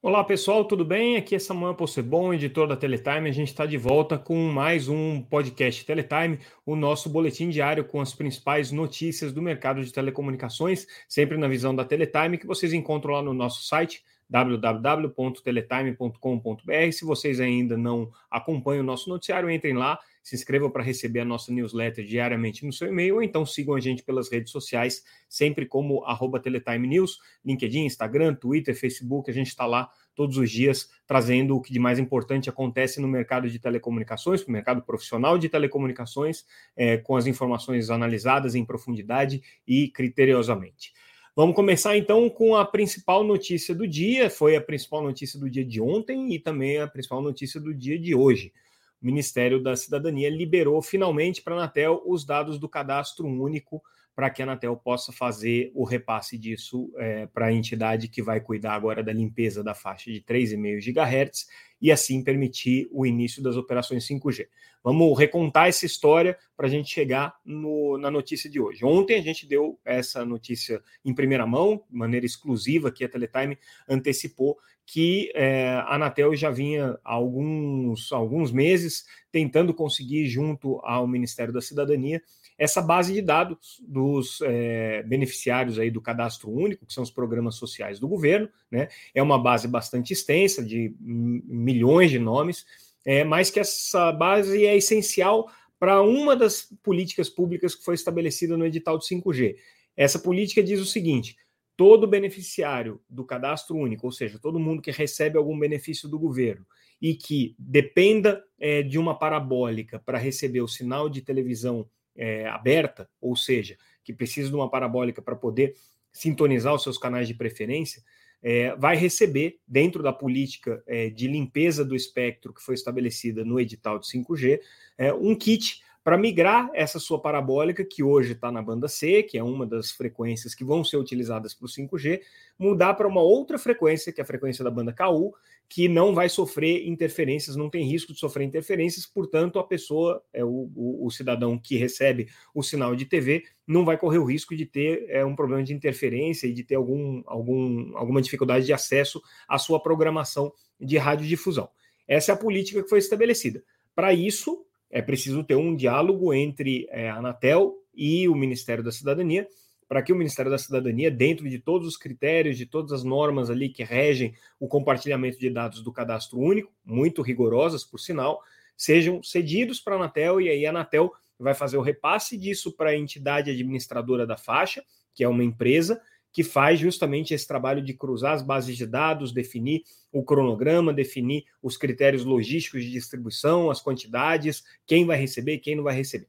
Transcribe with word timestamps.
Olá 0.00 0.22
pessoal, 0.22 0.64
tudo 0.64 0.84
bem? 0.84 1.16
Aqui 1.16 1.34
é 1.34 1.40
Samuel 1.40 1.74
Possebon, 1.74 2.32
editor 2.32 2.68
da 2.68 2.76
Teletime. 2.76 3.28
A 3.28 3.32
gente 3.32 3.48
está 3.48 3.66
de 3.66 3.76
volta 3.76 4.16
com 4.16 4.46
mais 4.46 4.86
um 4.86 5.20
podcast 5.20 5.84
Teletime, 5.84 6.38
o 6.64 6.76
nosso 6.76 7.10
boletim 7.10 7.48
diário 7.48 7.84
com 7.84 8.00
as 8.00 8.14
principais 8.14 8.70
notícias 8.70 9.32
do 9.32 9.42
mercado 9.42 9.84
de 9.84 9.92
telecomunicações, 9.92 10.86
sempre 11.08 11.36
na 11.36 11.48
visão 11.48 11.74
da 11.74 11.84
Teletime, 11.84 12.38
que 12.38 12.46
vocês 12.46 12.72
encontram 12.72 13.14
lá 13.14 13.22
no 13.22 13.34
nosso 13.34 13.64
site 13.64 14.04
www.teletime.com.br. 14.30 16.92
Se 16.92 17.04
vocês 17.04 17.40
ainda 17.40 17.76
não 17.76 18.08
acompanham 18.30 18.84
o 18.84 18.86
nosso 18.86 19.10
noticiário, 19.10 19.50
entrem 19.50 19.74
lá, 19.74 19.98
se 20.28 20.36
inscrevam 20.36 20.70
para 20.70 20.82
receber 20.82 21.20
a 21.20 21.24
nossa 21.24 21.50
newsletter 21.50 22.04
diariamente 22.04 22.66
no 22.66 22.70
seu 22.70 22.88
e-mail, 22.88 23.14
ou 23.14 23.22
então 23.22 23.46
sigam 23.46 23.74
a 23.74 23.80
gente 23.80 24.02
pelas 24.02 24.30
redes 24.30 24.52
sociais, 24.52 25.02
sempre 25.26 25.64
como 25.64 26.04
arroba 26.04 26.38
Teletime 26.38 26.86
News, 26.86 27.18
LinkedIn, 27.42 27.86
Instagram, 27.86 28.34
Twitter, 28.34 28.78
Facebook, 28.78 29.30
a 29.30 29.32
gente 29.32 29.46
está 29.46 29.64
lá 29.64 29.90
todos 30.14 30.36
os 30.36 30.50
dias 30.50 30.90
trazendo 31.06 31.56
o 31.56 31.62
que 31.62 31.72
de 31.72 31.78
mais 31.78 31.98
importante 31.98 32.50
acontece 32.50 33.00
no 33.00 33.08
mercado 33.08 33.48
de 33.48 33.58
telecomunicações, 33.58 34.46
no 34.46 34.52
mercado 34.52 34.82
profissional 34.82 35.38
de 35.38 35.48
telecomunicações, 35.48 36.44
é, 36.76 36.98
com 36.98 37.16
as 37.16 37.26
informações 37.26 37.88
analisadas 37.88 38.54
em 38.54 38.66
profundidade 38.66 39.40
e 39.66 39.88
criteriosamente. 39.88 40.92
Vamos 41.34 41.56
começar 41.56 41.96
então 41.96 42.28
com 42.28 42.54
a 42.54 42.66
principal 42.66 43.24
notícia 43.24 43.74
do 43.74 43.88
dia. 43.88 44.28
Foi 44.28 44.56
a 44.56 44.60
principal 44.60 45.02
notícia 45.02 45.40
do 45.40 45.48
dia 45.48 45.64
de 45.64 45.80
ontem 45.80 46.34
e 46.34 46.38
também 46.38 46.76
a 46.76 46.86
principal 46.86 47.22
notícia 47.22 47.58
do 47.58 47.72
dia 47.72 47.98
de 47.98 48.14
hoje. 48.14 48.52
Ministério 49.00 49.62
da 49.62 49.76
Cidadania 49.76 50.28
liberou 50.28 50.82
finalmente 50.82 51.40
para 51.40 51.54
a 51.54 51.58
Anatel 51.58 52.02
os 52.04 52.24
dados 52.24 52.58
do 52.58 52.68
cadastro 52.68 53.26
único 53.26 53.82
para 54.18 54.30
que 54.30 54.42
a 54.42 54.44
Anatel 54.44 54.76
possa 54.76 55.12
fazer 55.12 55.70
o 55.76 55.84
repasse 55.84 56.36
disso 56.36 56.92
é, 56.96 57.26
para 57.26 57.46
a 57.46 57.52
entidade 57.52 58.08
que 58.08 58.20
vai 58.20 58.40
cuidar 58.40 58.74
agora 58.74 59.00
da 59.00 59.12
limpeza 59.12 59.62
da 59.62 59.74
faixa 59.74 60.10
de 60.10 60.20
3,5 60.20 60.92
GHz 60.92 61.46
e 61.80 61.92
assim 61.92 62.24
permitir 62.24 62.88
o 62.90 63.06
início 63.06 63.40
das 63.40 63.54
operações 63.54 64.04
5G. 64.08 64.48
Vamos 64.82 65.16
recontar 65.16 65.68
essa 65.68 65.86
história 65.86 66.36
para 66.56 66.66
a 66.66 66.68
gente 66.68 66.92
chegar 66.92 67.36
no, 67.44 67.96
na 67.96 68.10
notícia 68.10 68.50
de 68.50 68.58
hoje. 68.58 68.84
Ontem 68.84 69.20
a 69.20 69.22
gente 69.22 69.46
deu 69.46 69.78
essa 69.84 70.24
notícia 70.24 70.82
em 71.04 71.14
primeira 71.14 71.46
mão, 71.46 71.84
de 71.88 71.96
maneira 71.96 72.26
exclusiva, 72.26 72.90
que 72.90 73.04
a 73.04 73.08
Teletime 73.08 73.56
antecipou 73.88 74.58
que 74.90 75.30
é, 75.34 75.68
a 75.86 75.96
Anatel 75.96 76.34
já 76.34 76.50
vinha 76.50 76.98
há 77.04 77.12
alguns, 77.12 78.10
alguns 78.10 78.50
meses 78.50 79.04
tentando 79.30 79.74
conseguir, 79.74 80.26
junto 80.26 80.80
ao 80.82 81.06
Ministério 81.06 81.52
da 81.52 81.60
Cidadania, 81.60 82.22
essa 82.58 82.82
base 82.82 83.14
de 83.14 83.22
dados 83.22 83.80
dos 83.86 84.40
é, 84.42 85.04
beneficiários 85.04 85.78
aí 85.78 85.90
do 85.90 86.02
cadastro 86.02 86.50
único, 86.50 86.84
que 86.84 86.92
são 86.92 87.04
os 87.04 87.10
programas 87.10 87.54
sociais 87.54 88.00
do 88.00 88.08
governo, 88.08 88.48
né? 88.68 88.88
É 89.14 89.22
uma 89.22 89.40
base 89.40 89.68
bastante 89.68 90.12
extensa, 90.12 90.62
de 90.62 90.94
milhões 91.00 92.10
de 92.10 92.18
nomes, 92.18 92.66
é, 93.04 93.22
mas 93.22 93.48
que 93.48 93.60
essa 93.60 94.10
base 94.10 94.66
é 94.66 94.76
essencial 94.76 95.48
para 95.78 96.02
uma 96.02 96.34
das 96.34 96.68
políticas 96.82 97.30
públicas 97.30 97.76
que 97.76 97.84
foi 97.84 97.94
estabelecida 97.94 98.56
no 98.56 98.66
edital 98.66 98.98
de 98.98 99.06
5G. 99.06 99.56
Essa 99.96 100.18
política 100.18 100.62
diz 100.62 100.80
o 100.80 100.84
seguinte: 100.84 101.36
todo 101.76 102.08
beneficiário 102.08 103.00
do 103.08 103.24
cadastro 103.24 103.76
único, 103.76 104.04
ou 104.04 104.12
seja, 104.12 104.36
todo 104.36 104.58
mundo 104.58 104.82
que 104.82 104.90
recebe 104.90 105.38
algum 105.38 105.56
benefício 105.56 106.08
do 106.08 106.18
governo 106.18 106.66
e 107.00 107.14
que 107.14 107.54
dependa 107.56 108.42
é, 108.58 108.82
de 108.82 108.98
uma 108.98 109.16
parabólica 109.16 110.00
para 110.00 110.18
receber 110.18 110.60
o 110.60 110.66
sinal 110.66 111.08
de 111.08 111.22
televisão 111.22 111.88
é, 112.18 112.46
aberta, 112.48 113.08
ou 113.20 113.34
seja, 113.36 113.78
que 114.04 114.12
precisa 114.12 114.50
de 114.50 114.54
uma 114.54 114.68
parabólica 114.68 115.22
para 115.22 115.36
poder 115.36 115.74
sintonizar 116.12 116.74
os 116.74 116.82
seus 116.82 116.98
canais 116.98 117.28
de 117.28 117.34
preferência, 117.34 118.02
é, 118.42 118.74
vai 118.76 118.96
receber, 118.96 119.58
dentro 119.66 120.02
da 120.02 120.12
política 120.12 120.82
é, 120.86 121.08
de 121.08 121.26
limpeza 121.26 121.84
do 121.84 121.96
espectro 121.96 122.52
que 122.52 122.62
foi 122.62 122.74
estabelecida 122.74 123.44
no 123.44 123.58
edital 123.58 123.98
de 123.98 124.06
5G, 124.06 124.60
é, 124.96 125.12
um 125.12 125.34
kit 125.34 125.82
para 126.04 126.16
migrar 126.16 126.70
essa 126.72 126.98
sua 126.98 127.20
parabólica, 127.20 127.84
que 127.84 128.02
hoje 128.02 128.32
está 128.32 128.50
na 128.50 128.62
banda 128.62 128.88
C, 128.88 129.22
que 129.22 129.36
é 129.36 129.42
uma 129.42 129.66
das 129.66 129.90
frequências 129.90 130.54
que 130.54 130.64
vão 130.64 130.82
ser 130.82 130.96
utilizadas 130.96 131.52
para 131.52 131.66
o 131.66 131.68
5G, 131.68 132.22
mudar 132.58 132.94
para 132.94 133.06
uma 133.06 133.20
outra 133.20 133.58
frequência, 133.58 134.12
que 134.12 134.20
é 134.20 134.24
a 134.24 134.26
frequência 134.26 134.64
da 134.64 134.70
banda 134.70 134.92
KU, 134.92 135.34
que 135.68 135.86
não 135.86 136.14
vai 136.14 136.28
sofrer 136.28 136.86
interferências, 136.88 137.54
não 137.54 137.68
tem 137.68 137.84
risco 137.84 138.12
de 138.12 138.18
sofrer 138.18 138.44
interferências, 138.44 139.04
portanto, 139.04 139.58
a 139.58 139.64
pessoa, 139.64 140.22
é 140.32 140.42
o, 140.42 140.70
o, 140.74 141.06
o 141.06 141.10
cidadão 141.10 141.58
que 141.58 141.76
recebe 141.76 142.28
o 142.54 142.62
sinal 142.62 142.96
de 142.96 143.04
TV, 143.04 143.44
não 143.66 143.84
vai 143.84 143.98
correr 143.98 144.18
o 144.18 144.24
risco 144.24 144.56
de 144.56 144.64
ter 144.64 145.04
é, 145.08 145.24
um 145.24 145.36
problema 145.36 145.62
de 145.62 145.74
interferência 145.74 146.46
e 146.46 146.54
de 146.54 146.64
ter 146.64 146.76
algum, 146.76 147.22
algum, 147.26 147.96
alguma 147.96 148.22
dificuldade 148.22 148.64
de 148.64 148.72
acesso 148.72 149.20
à 149.46 149.58
sua 149.58 149.78
programação 149.78 150.52
de 150.80 150.96
radiodifusão. 150.96 151.68
Essa 152.06 152.32
é 152.32 152.34
a 152.34 152.38
política 152.38 152.82
que 152.82 152.88
foi 152.88 152.98
estabelecida. 152.98 153.62
Para 153.94 154.14
isso, 154.14 154.64
é 154.90 155.02
preciso 155.02 155.44
ter 155.44 155.56
um 155.56 155.76
diálogo 155.76 156.32
entre 156.32 156.86
é, 156.90 157.10
a 157.10 157.16
Anatel 157.16 157.74
e 157.94 158.26
o 158.26 158.34
Ministério 158.34 158.82
da 158.82 158.90
Cidadania, 158.90 159.46
para 159.88 160.02
que 160.02 160.12
o 160.12 160.16
Ministério 160.16 160.50
da 160.50 160.58
Cidadania, 160.58 161.10
dentro 161.10 161.48
de 161.48 161.58
todos 161.58 161.88
os 161.88 161.96
critérios, 161.96 162.58
de 162.58 162.66
todas 162.66 162.92
as 162.92 163.02
normas 163.02 163.48
ali 163.48 163.70
que 163.70 163.82
regem 163.82 164.34
o 164.60 164.68
compartilhamento 164.68 165.38
de 165.38 165.48
dados 165.48 165.82
do 165.82 165.90
cadastro 165.90 166.38
único, 166.38 166.70
muito 166.84 167.22
rigorosas, 167.22 167.84
por 167.84 167.98
sinal, 167.98 168.42
sejam 168.76 169.22
cedidos 169.22 169.80
para 169.80 169.94
a 169.94 169.98
Anatel 169.98 170.40
e 170.40 170.48
aí 170.50 170.66
a 170.66 170.70
Anatel 170.70 171.10
vai 171.38 171.54
fazer 171.54 171.78
o 171.78 171.82
repasse 171.82 172.36
disso 172.36 172.72
para 172.72 172.90
a 172.90 172.96
entidade 172.96 173.50
administradora 173.50 174.26
da 174.26 174.36
faixa, 174.36 174.84
que 175.14 175.24
é 175.24 175.28
uma 175.28 175.42
empresa, 175.42 176.00
que 176.30 176.44
faz 176.44 176.78
justamente 176.78 177.32
esse 177.32 177.46
trabalho 177.48 177.82
de 177.82 177.94
cruzar 177.94 178.34
as 178.34 178.42
bases 178.42 178.76
de 178.76 178.86
dados, 178.86 179.32
definir 179.32 179.82
o 180.12 180.22
cronograma, 180.22 180.92
definir 180.92 181.44
os 181.62 181.76
critérios 181.76 182.24
logísticos 182.24 182.84
de 182.84 182.90
distribuição, 182.90 183.70
as 183.70 183.80
quantidades, 183.80 184.62
quem 184.86 185.06
vai 185.06 185.16
receber, 185.16 185.58
quem 185.58 185.74
não 185.74 185.84
vai 185.84 185.94
receber. 185.94 186.28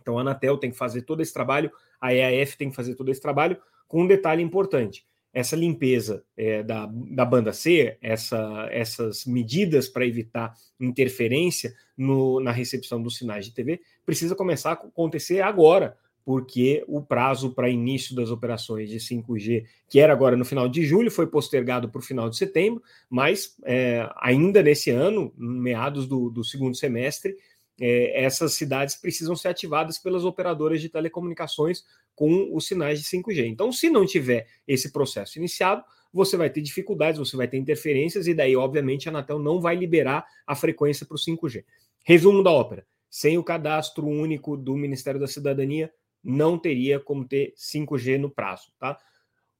Então 0.00 0.18
a 0.18 0.20
Anatel 0.20 0.58
tem 0.58 0.70
que 0.70 0.76
fazer 0.76 1.02
todo 1.02 1.22
esse 1.22 1.32
trabalho, 1.32 1.70
a 2.04 2.12
EAF 2.12 2.58
tem 2.58 2.68
que 2.68 2.76
fazer 2.76 2.94
todo 2.94 3.10
esse 3.10 3.20
trabalho, 3.20 3.56
com 3.88 4.02
um 4.02 4.06
detalhe 4.06 4.42
importante. 4.42 5.06
Essa 5.32 5.56
limpeza 5.56 6.22
é, 6.36 6.62
da, 6.62 6.86
da 6.86 7.24
banda 7.24 7.52
C, 7.52 7.96
essa, 8.00 8.68
essas 8.70 9.24
medidas 9.24 9.88
para 9.88 10.06
evitar 10.06 10.54
interferência 10.78 11.74
no, 11.96 12.40
na 12.40 12.52
recepção 12.52 13.02
dos 13.02 13.16
sinais 13.16 13.46
de 13.46 13.54
TV, 13.54 13.80
precisa 14.04 14.36
começar 14.36 14.70
a 14.70 14.74
acontecer 14.74 15.40
agora, 15.40 15.96
porque 16.24 16.84
o 16.86 17.02
prazo 17.02 17.52
para 17.52 17.68
início 17.68 18.14
das 18.14 18.30
operações 18.30 18.88
de 18.88 18.98
5G, 18.98 19.64
que 19.88 19.98
era 19.98 20.12
agora 20.12 20.36
no 20.36 20.44
final 20.44 20.68
de 20.68 20.84
julho, 20.84 21.10
foi 21.10 21.26
postergado 21.26 21.88
para 21.88 21.98
o 21.98 22.02
final 22.02 22.28
de 22.28 22.36
setembro, 22.36 22.82
mas 23.08 23.56
é, 23.64 24.08
ainda 24.16 24.62
nesse 24.62 24.90
ano, 24.90 25.32
meados 25.36 26.06
do, 26.06 26.30
do 26.30 26.44
segundo 26.44 26.76
semestre, 26.76 27.36
é, 27.80 28.24
essas 28.24 28.54
cidades 28.54 28.94
precisam 28.94 29.34
ser 29.34 29.48
ativadas 29.48 29.98
pelas 29.98 30.24
operadoras 30.24 30.80
de 30.80 30.88
telecomunicações 30.88 31.84
com 32.14 32.54
os 32.54 32.66
sinais 32.66 33.00
de 33.00 33.06
5G. 33.06 33.46
Então, 33.46 33.72
se 33.72 33.90
não 33.90 34.06
tiver 34.06 34.46
esse 34.66 34.92
processo 34.92 35.38
iniciado, 35.38 35.84
você 36.12 36.36
vai 36.36 36.48
ter 36.48 36.60
dificuldades, 36.60 37.18
você 37.18 37.36
vai 37.36 37.48
ter 37.48 37.56
interferências, 37.56 38.28
e 38.28 38.34
daí, 38.34 38.54
obviamente, 38.54 39.08
a 39.08 39.12
Anatel 39.12 39.40
não 39.40 39.60
vai 39.60 39.74
liberar 39.74 40.24
a 40.46 40.54
frequência 40.54 41.04
para 41.04 41.16
o 41.16 41.18
5G. 41.18 41.64
Resumo 42.04 42.42
da 42.42 42.52
ópera: 42.52 42.86
sem 43.10 43.36
o 43.36 43.42
cadastro 43.42 44.06
único 44.06 44.56
do 44.56 44.76
Ministério 44.76 45.18
da 45.18 45.26
Cidadania, 45.26 45.92
não 46.22 46.56
teria 46.56 47.00
como 47.00 47.26
ter 47.26 47.52
5G 47.56 48.18
no 48.18 48.30
prazo, 48.30 48.72
tá? 48.78 48.96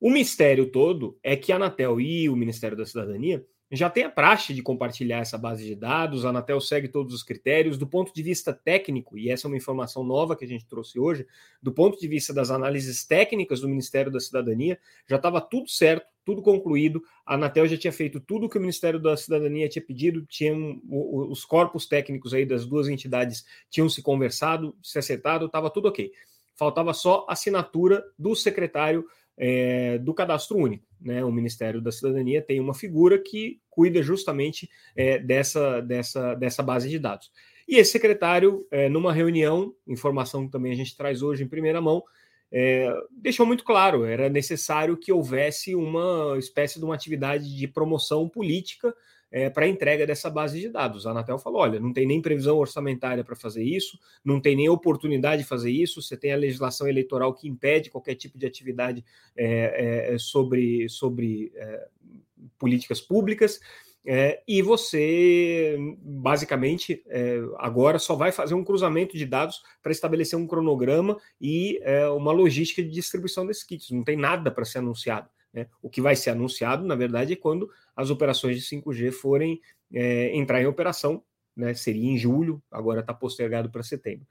O 0.00 0.10
mistério 0.10 0.70
todo 0.70 1.18
é 1.22 1.36
que 1.36 1.52
a 1.52 1.56
Anatel 1.56 2.00
e 2.00 2.28
o 2.28 2.36
Ministério 2.36 2.76
da 2.76 2.86
Cidadania 2.86 3.44
já 3.76 3.88
tem 3.88 4.04
a 4.04 4.10
praxe 4.10 4.52
de 4.52 4.62
compartilhar 4.62 5.18
essa 5.18 5.38
base 5.38 5.64
de 5.64 5.74
dados, 5.74 6.24
a 6.24 6.28
Anatel 6.28 6.60
segue 6.60 6.88
todos 6.88 7.14
os 7.14 7.22
critérios. 7.22 7.78
Do 7.78 7.86
ponto 7.86 8.12
de 8.12 8.22
vista 8.22 8.52
técnico, 8.52 9.16
e 9.18 9.30
essa 9.30 9.46
é 9.46 9.48
uma 9.48 9.56
informação 9.56 10.04
nova 10.04 10.36
que 10.36 10.44
a 10.44 10.48
gente 10.48 10.66
trouxe 10.66 10.98
hoje, 10.98 11.26
do 11.62 11.72
ponto 11.72 11.98
de 11.98 12.06
vista 12.06 12.32
das 12.32 12.50
análises 12.50 13.06
técnicas 13.06 13.60
do 13.60 13.68
Ministério 13.68 14.12
da 14.12 14.20
Cidadania, 14.20 14.78
já 15.08 15.16
estava 15.16 15.40
tudo 15.40 15.68
certo, 15.68 16.06
tudo 16.24 16.42
concluído. 16.42 17.02
A 17.24 17.34
Anatel 17.34 17.66
já 17.66 17.76
tinha 17.76 17.92
feito 17.92 18.20
tudo 18.20 18.46
o 18.46 18.48
que 18.48 18.58
o 18.58 18.60
Ministério 18.60 19.00
da 19.00 19.16
Cidadania 19.16 19.68
tinha 19.68 19.84
pedido, 19.84 20.26
tinham 20.26 20.80
os 20.88 21.44
corpos 21.44 21.86
técnicos 21.86 22.34
aí 22.34 22.44
das 22.44 22.66
duas 22.66 22.88
entidades 22.88 23.44
tinham 23.70 23.88
se 23.88 24.02
conversado, 24.02 24.76
se 24.82 24.98
acertado, 24.98 25.46
estava 25.46 25.70
tudo 25.70 25.88
ok 25.88 26.10
faltava 26.56 26.94
só 26.94 27.26
assinatura 27.28 28.04
do 28.18 28.34
secretário 28.34 29.04
é, 29.36 29.98
do 29.98 30.14
Cadastro 30.14 30.56
Único. 30.56 30.84
Né? 31.00 31.24
O 31.24 31.30
Ministério 31.30 31.80
da 31.80 31.92
Cidadania 31.92 32.40
tem 32.40 32.60
uma 32.60 32.74
figura 32.74 33.18
que 33.18 33.60
cuida 33.68 34.02
justamente 34.02 34.68
é, 34.96 35.18
dessa, 35.18 35.80
dessa, 35.80 36.34
dessa 36.34 36.62
base 36.62 36.88
de 36.88 36.98
dados. 36.98 37.30
E 37.68 37.76
esse 37.76 37.92
secretário, 37.92 38.66
é, 38.70 38.88
numa 38.88 39.12
reunião, 39.12 39.74
informação 39.86 40.46
que 40.46 40.52
também 40.52 40.72
a 40.72 40.76
gente 40.76 40.96
traz 40.96 41.22
hoje 41.22 41.42
em 41.42 41.48
primeira 41.48 41.80
mão, 41.80 42.02
é, 42.52 42.88
deixou 43.10 43.44
muito 43.44 43.64
claro, 43.64 44.04
era 44.04 44.28
necessário 44.28 44.96
que 44.96 45.10
houvesse 45.10 45.74
uma 45.74 46.36
espécie 46.38 46.78
de 46.78 46.84
uma 46.84 46.94
atividade 46.94 47.56
de 47.56 47.66
promoção 47.66 48.28
política 48.28 48.94
é, 49.34 49.50
para 49.50 49.64
a 49.64 49.68
entrega 49.68 50.06
dessa 50.06 50.30
base 50.30 50.60
de 50.60 50.68
dados. 50.68 51.08
A 51.08 51.10
Anatel 51.10 51.40
falou: 51.40 51.60
olha, 51.60 51.80
não 51.80 51.92
tem 51.92 52.06
nem 52.06 52.22
previsão 52.22 52.56
orçamentária 52.56 53.24
para 53.24 53.34
fazer 53.34 53.64
isso, 53.64 53.98
não 54.24 54.40
tem 54.40 54.54
nem 54.54 54.68
oportunidade 54.68 55.42
de 55.42 55.48
fazer 55.48 55.72
isso, 55.72 56.00
você 56.00 56.16
tem 56.16 56.32
a 56.32 56.36
legislação 56.36 56.86
eleitoral 56.86 57.34
que 57.34 57.48
impede 57.48 57.90
qualquer 57.90 58.14
tipo 58.14 58.38
de 58.38 58.46
atividade 58.46 59.04
é, 59.36 60.12
é, 60.14 60.18
sobre, 60.18 60.88
sobre 60.88 61.52
políticas 62.60 63.00
públicas. 63.00 63.58
É, 64.06 64.40
e 64.46 64.62
você, 64.62 65.76
basicamente, 66.00 67.02
é, 67.08 67.40
agora 67.56 67.98
só 67.98 68.14
vai 68.14 68.30
fazer 68.30 68.54
um 68.54 68.62
cruzamento 68.62 69.16
de 69.16 69.24
dados 69.24 69.62
para 69.82 69.90
estabelecer 69.90 70.38
um 70.38 70.46
cronograma 70.46 71.16
e 71.40 71.80
é, 71.82 72.06
uma 72.08 72.30
logística 72.30 72.82
de 72.82 72.90
distribuição 72.90 73.46
desses 73.46 73.64
kits. 73.64 73.90
Não 73.90 74.04
tem 74.04 74.16
nada 74.16 74.50
para 74.50 74.64
ser 74.64 74.78
anunciado. 74.78 75.28
Né? 75.54 75.68
O 75.80 75.88
que 75.88 76.00
vai 76.00 76.16
ser 76.16 76.30
anunciado, 76.30 76.84
na 76.84 76.96
verdade, 76.96 77.32
é 77.32 77.36
quando 77.36 77.70
as 77.96 78.10
operações 78.10 78.58
de 78.58 78.76
5G 78.76 79.12
forem 79.12 79.60
é, 79.92 80.36
entrar 80.36 80.60
em 80.60 80.66
operação. 80.66 81.22
Né? 81.56 81.72
Seria 81.72 82.10
em 82.10 82.18
julho, 82.18 82.60
agora 82.70 83.00
está 83.00 83.14
postergado 83.14 83.70
para 83.70 83.84
setembro. 83.84 84.26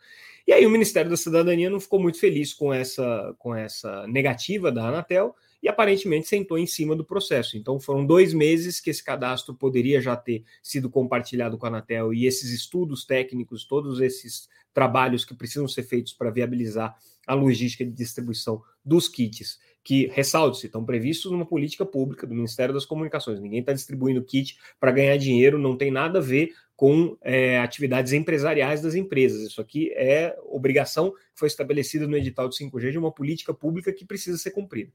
E 0.45 0.51
aí 0.51 0.65
o 0.65 0.69
Ministério 0.69 1.09
da 1.09 1.15
Cidadania 1.15 1.69
não 1.69 1.79
ficou 1.79 1.99
muito 1.99 2.19
feliz 2.19 2.53
com 2.53 2.73
essa, 2.73 3.33
com 3.39 3.55
essa 3.55 4.05
negativa 4.07 4.69
da 4.69 4.89
Anatel 4.89 5.33
e 5.63 5.69
aparentemente 5.69 6.27
sentou 6.27 6.57
em 6.57 6.67
cima 6.67 6.93
do 6.93 7.05
processo. 7.05 7.57
Então 7.57 7.79
foram 7.79 8.05
dois 8.05 8.33
meses 8.33 8.81
que 8.81 8.89
esse 8.89 9.01
cadastro 9.01 9.55
poderia 9.55 10.01
já 10.01 10.13
ter 10.13 10.43
sido 10.61 10.89
compartilhado 10.89 11.57
com 11.57 11.65
a 11.65 11.69
Anatel 11.69 12.13
e 12.13 12.25
esses 12.25 12.51
estudos 12.51 13.05
técnicos, 13.05 13.63
todos 13.63 14.01
esses 14.01 14.49
trabalhos 14.73 15.23
que 15.23 15.33
precisam 15.33 15.67
ser 15.67 15.83
feitos 15.83 16.11
para 16.11 16.29
viabilizar 16.29 16.97
a 17.25 17.33
logística 17.33 17.85
de 17.85 17.91
distribuição 17.91 18.61
dos 18.83 19.07
kits, 19.07 19.57
que, 19.81 20.07
ressalte-se, 20.07 20.65
estão 20.65 20.83
previstos 20.83 21.31
numa 21.31 21.45
política 21.45 21.85
pública 21.85 22.27
do 22.27 22.35
Ministério 22.35 22.73
das 22.73 22.85
Comunicações. 22.85 23.39
Ninguém 23.39 23.61
está 23.61 23.71
distribuindo 23.71 24.21
kit 24.23 24.57
para 24.79 24.91
ganhar 24.91 25.15
dinheiro, 25.15 25.57
não 25.57 25.77
tem 25.77 25.89
nada 25.89 26.19
a 26.19 26.21
ver 26.21 26.51
com 26.75 27.17
é, 27.21 27.59
atividades 27.59 28.11
empresariais 28.11 28.81
das 28.81 28.95
empresas. 28.95 29.41
Isso 29.41 29.61
aqui 29.61 29.93
é 29.93 30.35
obrigação 30.43 31.11
que 31.11 31.17
foi 31.35 31.47
estabelecida 31.47 32.05
no 32.05 32.17
edital 32.17 32.49
de 32.49 32.57
5G 32.57 32.91
de 32.91 32.97
uma 32.97 33.11
política 33.11 33.53
pública 33.53 33.93
que 33.93 34.05
precisa 34.05 34.37
ser 34.37 34.51
cumprida. 34.51 34.91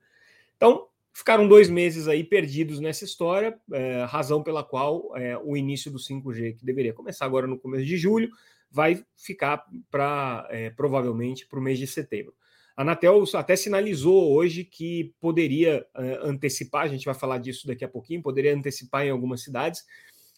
Então, 0.58 0.88
ficaram 1.12 1.46
dois 1.46 1.70
meses 1.70 2.08
aí 2.08 2.24
perdidos 2.24 2.80
nessa 2.80 3.04
história, 3.04 3.56
é, 3.72 4.04
razão 4.04 4.42
pela 4.42 4.64
qual 4.64 5.16
é, 5.16 5.38
o 5.38 5.56
início 5.56 5.90
do 5.90 5.98
5G, 5.98 6.58
que 6.58 6.64
deveria 6.64 6.92
começar 6.92 7.24
agora 7.24 7.46
no 7.46 7.56
começo 7.56 7.86
de 7.86 7.96
julho, 7.96 8.28
vai 8.68 9.02
ficar 9.16 9.64
para 9.88 10.46
é, 10.50 10.70
provavelmente 10.70 11.46
para 11.46 11.60
o 11.60 11.62
mês 11.62 11.78
de 11.78 11.86
setembro. 11.86 12.34
A 12.76 12.82
Anatel 12.82 13.24
até 13.34 13.54
sinalizou 13.54 14.32
hoje 14.32 14.64
que 14.64 15.14
poderia 15.20 15.86
é, 15.96 16.18
antecipar, 16.22 16.84
a 16.84 16.88
gente 16.88 17.04
vai 17.04 17.14
falar 17.14 17.38
disso 17.38 17.68
daqui 17.68 17.84
a 17.84 17.88
pouquinho, 17.88 18.20
poderia 18.20 18.54
antecipar 18.54 19.06
em 19.06 19.10
algumas 19.10 19.42
cidades, 19.42 19.84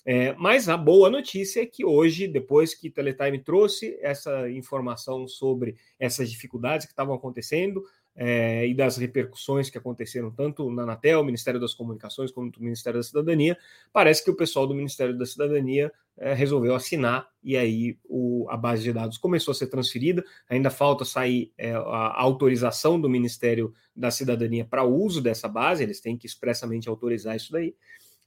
é, 0.05 0.33
mas 0.35 0.69
a 0.69 0.77
boa 0.77 1.11
notícia 1.11 1.63
é 1.63 1.67
que 1.67 1.85
hoje, 1.85 2.27
depois 2.27 2.75
que 2.75 2.91
Teletime 2.91 3.39
trouxe 3.39 3.99
essa 4.01 4.51
informação 4.51 5.29
sobre 5.29 5.77
essas 5.99 6.31
dificuldades 6.31 6.87
que 6.87 6.93
estavam 6.93 7.15
acontecendo, 7.15 7.85
é, 8.23 8.67
e 8.67 8.75
das 8.75 8.99
repercussões 8.99 9.71
que 9.71 9.79
aconteceram 9.79 10.31
tanto 10.31 10.71
na 10.71 10.83
Anatel, 10.83 11.25
Ministério 11.25 11.59
das 11.59 11.73
Comunicações, 11.73 12.31
como 12.31 12.53
no 12.55 12.63
Ministério 12.63 13.01
da 13.01 13.03
Cidadania, 13.03 13.57
parece 13.91 14.23
que 14.23 14.31
o 14.31 14.37
pessoal 14.37 14.67
do 14.67 14.75
Ministério 14.75 15.17
da 15.17 15.25
Cidadania 15.25 15.91
é, 16.19 16.35
resolveu 16.35 16.75
assinar 16.75 17.27
e 17.43 17.57
aí 17.57 17.97
o, 18.05 18.47
a 18.51 18.59
base 18.59 18.83
de 18.83 18.93
dados 18.93 19.17
começou 19.17 19.53
a 19.53 19.55
ser 19.55 19.69
transferida. 19.69 20.23
Ainda 20.51 20.69
falta 20.69 21.03
sair 21.03 21.51
é, 21.57 21.73
a 21.73 22.21
autorização 22.21 23.01
do 23.01 23.09
Ministério 23.09 23.73
da 23.97 24.11
Cidadania 24.11 24.67
para 24.67 24.85
o 24.85 24.95
uso 25.03 25.23
dessa 25.23 25.49
base, 25.49 25.83
eles 25.83 26.03
têm 26.03 26.19
que 26.19 26.27
expressamente 26.27 26.91
autorizar 26.91 27.37
isso 27.37 27.51
daí. 27.51 27.75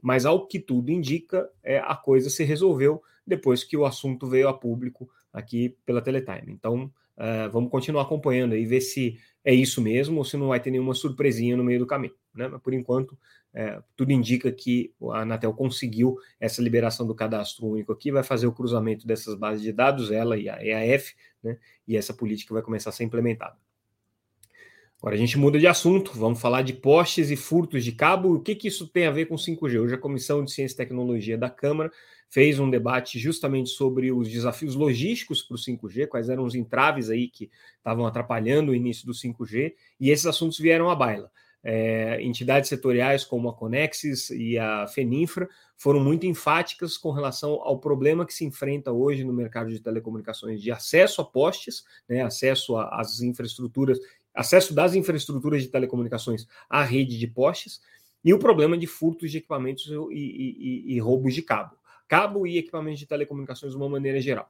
Mas 0.04 0.26
ao 0.26 0.46
que 0.46 0.60
tudo 0.60 0.92
indica, 0.92 1.50
é, 1.64 1.80
a 1.80 1.96
coisa 1.96 2.30
se 2.30 2.44
resolveu 2.44 3.02
depois 3.26 3.64
que 3.64 3.78
o 3.78 3.86
assunto 3.86 4.28
veio 4.28 4.50
a 4.50 4.54
público 4.54 5.10
aqui 5.32 5.76
pela 5.86 6.02
Teletime. 6.02 6.52
Então, 6.52 6.92
Uh, 7.16 7.48
vamos 7.52 7.70
continuar 7.70 8.02
acompanhando 8.02 8.56
e 8.56 8.66
ver 8.66 8.82
se 8.82 9.20
é 9.46 9.54
isso 9.54 9.80
mesmo 9.80 10.18
ou 10.18 10.26
se 10.26 10.36
não 10.36 10.48
vai 10.48 10.60
ter 10.60 10.72
nenhuma 10.72 10.96
surpresinha 10.96 11.56
no 11.56 11.64
meio 11.64 11.78
do 11.78 11.86
caminho. 11.86 12.16
Né? 12.34 12.48
Mas 12.48 12.60
por 12.60 12.74
enquanto, 12.74 13.16
é, 13.54 13.80
tudo 13.96 14.12
indica 14.12 14.52
que 14.52 14.92
a 15.12 15.20
Anatel 15.20 15.54
conseguiu 15.54 16.18
essa 16.40 16.62
liberação 16.62 17.06
do 17.06 17.14
cadastro 17.14 17.68
único 17.68 17.92
aqui, 17.92 18.12
vai 18.12 18.24
fazer 18.24 18.48
o 18.48 18.52
cruzamento 18.52 19.06
dessas 19.06 19.36
bases 19.36 19.62
de 19.62 19.72
dados, 19.72 20.10
ela 20.10 20.38
e 20.38 20.50
a 20.50 20.66
EAF, 20.66 21.14
né? 21.44 21.60
e 21.88 21.96
essa 21.96 22.14
política 22.14 22.54
vai 22.54 22.64
começar 22.64 22.90
a 22.90 22.94
ser 22.94 23.04
implementada. 23.04 23.58
Agora 25.04 25.18
a 25.18 25.20
gente 25.20 25.38
muda 25.38 25.60
de 25.60 25.68
assunto, 25.68 26.14
vamos 26.16 26.40
falar 26.40 26.62
de 26.62 26.72
postes 26.72 27.30
e 27.30 27.36
furtos 27.36 27.84
de 27.84 27.92
cabo. 27.92 28.36
O 28.36 28.40
que, 28.40 28.56
que 28.56 28.70
isso 28.70 28.88
tem 28.88 29.06
a 29.06 29.12
ver 29.12 29.26
com 29.26 29.36
5G? 29.36 29.78
Hoje 29.78 29.96
a 29.96 29.98
Comissão 29.98 30.46
de 30.46 30.50
Ciência 30.50 30.76
e 30.76 30.78
Tecnologia 30.78 31.38
da 31.38 31.50
Câmara 31.50 31.92
fez 32.30 32.58
um 32.58 32.70
debate 32.70 33.20
justamente 33.20 33.70
sobre 33.72 34.14
os 34.14 34.30
desafios 34.32 34.76
logísticos 34.76 35.42
para 35.42 35.56
o 35.56 35.58
5G, 35.58 36.08
quais 36.08 36.30
eram 36.30 36.46
os 36.46 36.56
entraves 36.56 37.10
aí 37.10 37.28
que 37.28 37.52
estavam 37.76 38.06
atrapalhando 38.06 38.72
o 38.72 38.76
início 38.76 39.06
do 39.06 39.12
5G, 39.12 39.74
e 40.00 40.10
esses 40.10 40.26
assuntos 40.26 40.58
vieram 40.58 40.90
à 40.90 40.96
baila. 40.96 41.30
É, 41.66 42.22
entidades 42.22 42.70
setoriais 42.70 43.26
como 43.26 43.50
a 43.50 43.54
Conexis 43.54 44.30
e 44.30 44.58
a 44.58 44.88
Feninfra 44.88 45.50
foram 45.78 46.00
muito 46.00 46.26
enfáticas 46.26 46.98
com 46.98 47.12
relação 47.12 47.54
ao 47.62 47.80
problema 47.80 48.26
que 48.26 48.34
se 48.34 48.46
enfrenta 48.46 48.92
hoje 48.92 49.24
no 49.24 49.34
mercado 49.34 49.70
de 49.70 49.82
telecomunicações 49.82 50.62
de 50.62 50.72
acesso 50.72 51.22
a 51.22 51.26
postes, 51.26 51.84
né, 52.08 52.22
acesso 52.22 52.78
às 52.78 53.22
infraestruturas, 53.22 53.98
acesso 54.34 54.74
das 54.74 54.96
infraestruturas 54.96 55.62
de 55.62 55.70
telecomunicações 55.70 56.48
à 56.70 56.84
rede 56.84 57.18
de 57.18 57.28
postes, 57.28 57.82
e 58.26 58.34
o 58.34 58.40
problema 58.40 58.78
de 58.78 58.88
furtos 58.88 59.32
de 59.32 59.40
equipamentos 59.40 59.86
e, 60.12 60.16
e, 60.16 60.94
e 60.96 61.00
roubos 61.00 61.34
de 61.34 61.42
cabo 61.42 61.76
cabo 62.14 62.46
e 62.46 62.60
equipamentos 62.60 63.00
de 63.00 63.08
telecomunicações 63.08 63.72
de 63.72 63.78
uma 63.78 63.90
maneira 63.90 64.22
geral. 64.22 64.48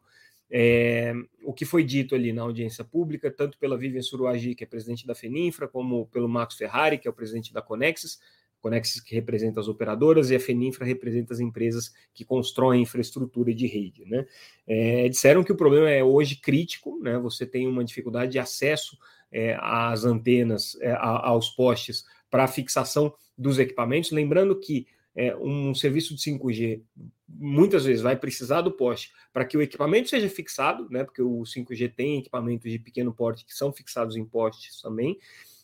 É, 0.52 1.14
o 1.44 1.54
que 1.54 1.64
foi 1.64 1.82
dito 1.82 2.14
ali 2.14 2.34
na 2.34 2.42
audiência 2.42 2.84
pública, 2.84 3.32
tanto 3.32 3.58
pela 3.58 3.78
Vivian 3.78 4.02
Suruagi, 4.02 4.54
que 4.54 4.66
é 4.66 4.68
presidente 4.68 5.08
da 5.08 5.16
FENINFRA, 5.16 5.70
como 5.70 6.06
pelo 6.08 6.28
Max 6.28 6.56
Ferrari, 6.56 6.98
que 6.98 7.08
é 7.08 7.12
o 7.12 7.14
presidente 7.14 7.54
da 7.54 7.62
Conexis, 7.62 8.20
Conexis 8.60 9.02
que 9.02 9.16
representa 9.16 9.60
as 9.60 9.68
operadoras 9.68 10.30
e 10.30 10.36
a 10.36 10.40
FENINFRA 10.40 10.86
representa 10.86 11.34
as 11.34 11.40
empresas 11.40 11.94
que 12.14 12.24
constroem 12.24 12.82
infraestrutura 12.82 13.54
de 13.54 13.66
rede. 13.66 14.06
Né? 14.06 14.26
É, 14.68 15.10
disseram 15.10 15.44
que 15.44 15.52
o 15.52 15.56
problema 15.56 15.90
é 15.90 16.04
hoje 16.04 16.36
crítico, 16.36 17.00
né? 17.02 17.18
você 17.18 17.46
tem 17.46 17.68
uma 17.68 17.84
dificuldade 17.84 18.34
de 18.34 18.40
acesso 18.40 18.98
é, 19.34 19.58
às 19.60 20.06
antenas, 20.06 20.78
é, 20.80 20.94
aos 20.94 21.50
postes 21.50 22.06
para 22.30 22.48
fixação 22.48 23.14
dos 23.38 23.60
equipamentos, 23.60 24.12
lembrando 24.12 24.60
que 24.60 24.88
é, 25.16 25.36
um 25.36 25.76
serviço 25.76 26.16
de 26.16 26.22
5G 26.22 26.82
muitas 27.28 27.86
vezes 27.86 28.02
vai 28.02 28.16
precisar 28.16 28.62
do 28.62 28.72
poste 28.72 29.12
para 29.32 29.46
que 29.46 29.58
o 29.58 29.62
equipamento 29.62 30.10
seja 30.10 30.30
fixado, 30.30 30.88
né? 30.90 31.04
Porque 31.04 31.22
o 31.22 31.42
5G 31.42 31.94
tem 31.94 32.20
equipamentos 32.20 32.72
de 32.72 32.80
pequeno 32.80 33.13
porte 33.13 33.46
que 33.46 33.54
são 33.54 33.74
fixados 33.74 34.16
em 34.16 34.25
postes 34.25 34.82
também. 34.82 35.18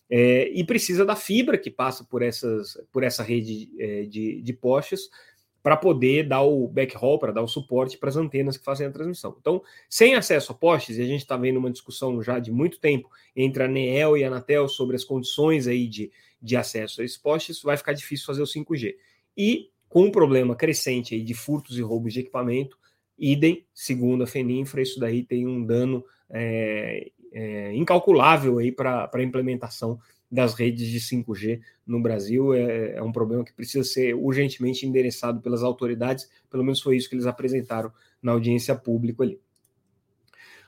É, 0.10 0.50
e 0.50 0.64
precisa 0.64 1.06
da 1.06 1.16
fibra 1.16 1.58
que 1.58 1.70
passa 1.70 2.04
por, 2.04 2.24
essas, 2.24 2.76
por 2.92 3.04
essa 3.04 3.22
rede 3.22 3.70
é, 3.78 4.04
de, 4.04 4.42
de 4.42 4.54
postes 4.54 5.02
para 5.62 5.76
poder 5.76 6.28
dar 6.28 6.42
o 6.42 6.68
backhaul, 6.68 7.20
para 7.20 7.32
dar 7.32 7.42
o 7.42 7.48
suporte 7.48 7.98
para 7.98 8.10
as 8.10 8.16
antenas 8.16 8.58
que 8.58 8.64
fazem 8.64 8.88
a 8.88 8.92
transmissão. 8.92 9.36
Então, 9.40 9.62
sem 9.90 10.16
acesso 10.16 10.52
a 10.52 10.56
postes, 10.56 10.98
e 10.98 11.02
a 11.02 11.06
gente 11.06 11.22
está 11.22 11.36
vendo 11.36 11.58
uma 11.58 11.72
discussão 11.72 12.22
já 12.24 12.40
de 12.40 12.52
muito 12.52 12.80
tempo 12.80 13.10
entre 13.36 13.64
a 13.64 13.68
NEEL 13.68 14.18
e 14.18 14.24
a 14.24 14.28
Anatel 14.28 14.68
sobre 14.70 14.96
as 14.96 15.04
condições 15.04 15.68
aí 15.68 15.88
de, 15.88 16.12
de 16.42 16.56
acesso 16.56 17.02
a 17.02 17.04
esses 17.04 17.18
postes, 17.18 17.62
vai 17.62 17.76
ficar 17.76 17.94
difícil 17.94 18.26
fazer 18.26 18.42
o 18.42 18.46
5G. 18.46 18.96
E 19.36 19.70
com 19.90 20.04
um 20.04 20.12
problema 20.12 20.56
crescente 20.56 21.16
aí 21.16 21.24
de 21.24 21.34
furtos 21.34 21.78
e 21.78 21.82
roubos 21.82 22.14
de 22.14 22.22
equipamento, 22.22 22.78
idem, 23.18 23.66
segundo 23.74 24.24
a 24.24 24.28
Feninfra, 24.28 24.82
isso 24.82 25.00
daí 25.00 25.24
tem 25.24 25.46
um 25.46 25.66
dano 25.66 26.06
é, 26.30 27.12
é, 27.34 27.74
incalculável 27.74 28.60
aí 28.60 28.72
para 28.72 29.10
a 29.12 29.24
implementação 29.24 30.00
das 30.32 30.54
redes 30.54 30.88
de 30.88 31.00
5G 31.00 31.62
no 31.86 32.02
Brasil. 32.02 32.54
É, 32.54 32.98
é, 32.98 33.04
um 33.04 33.12
problema 33.12 33.44
que 33.44 33.54
precisa 33.54 33.84
ser 33.84 34.14
urgentemente 34.14 34.86
endereçado 34.86 35.42
pelas 35.42 35.64
autoridades, 35.64 36.30
pelo 36.50 36.64
menos 36.64 36.82
foi 36.82 36.98
isso 36.98 37.10
que 37.10 37.16
eles 37.16 37.26
apresentaram 37.26 37.92
na 38.22 38.34
audiência 38.34 38.76
pública 38.76 39.24
ali. 39.24 39.40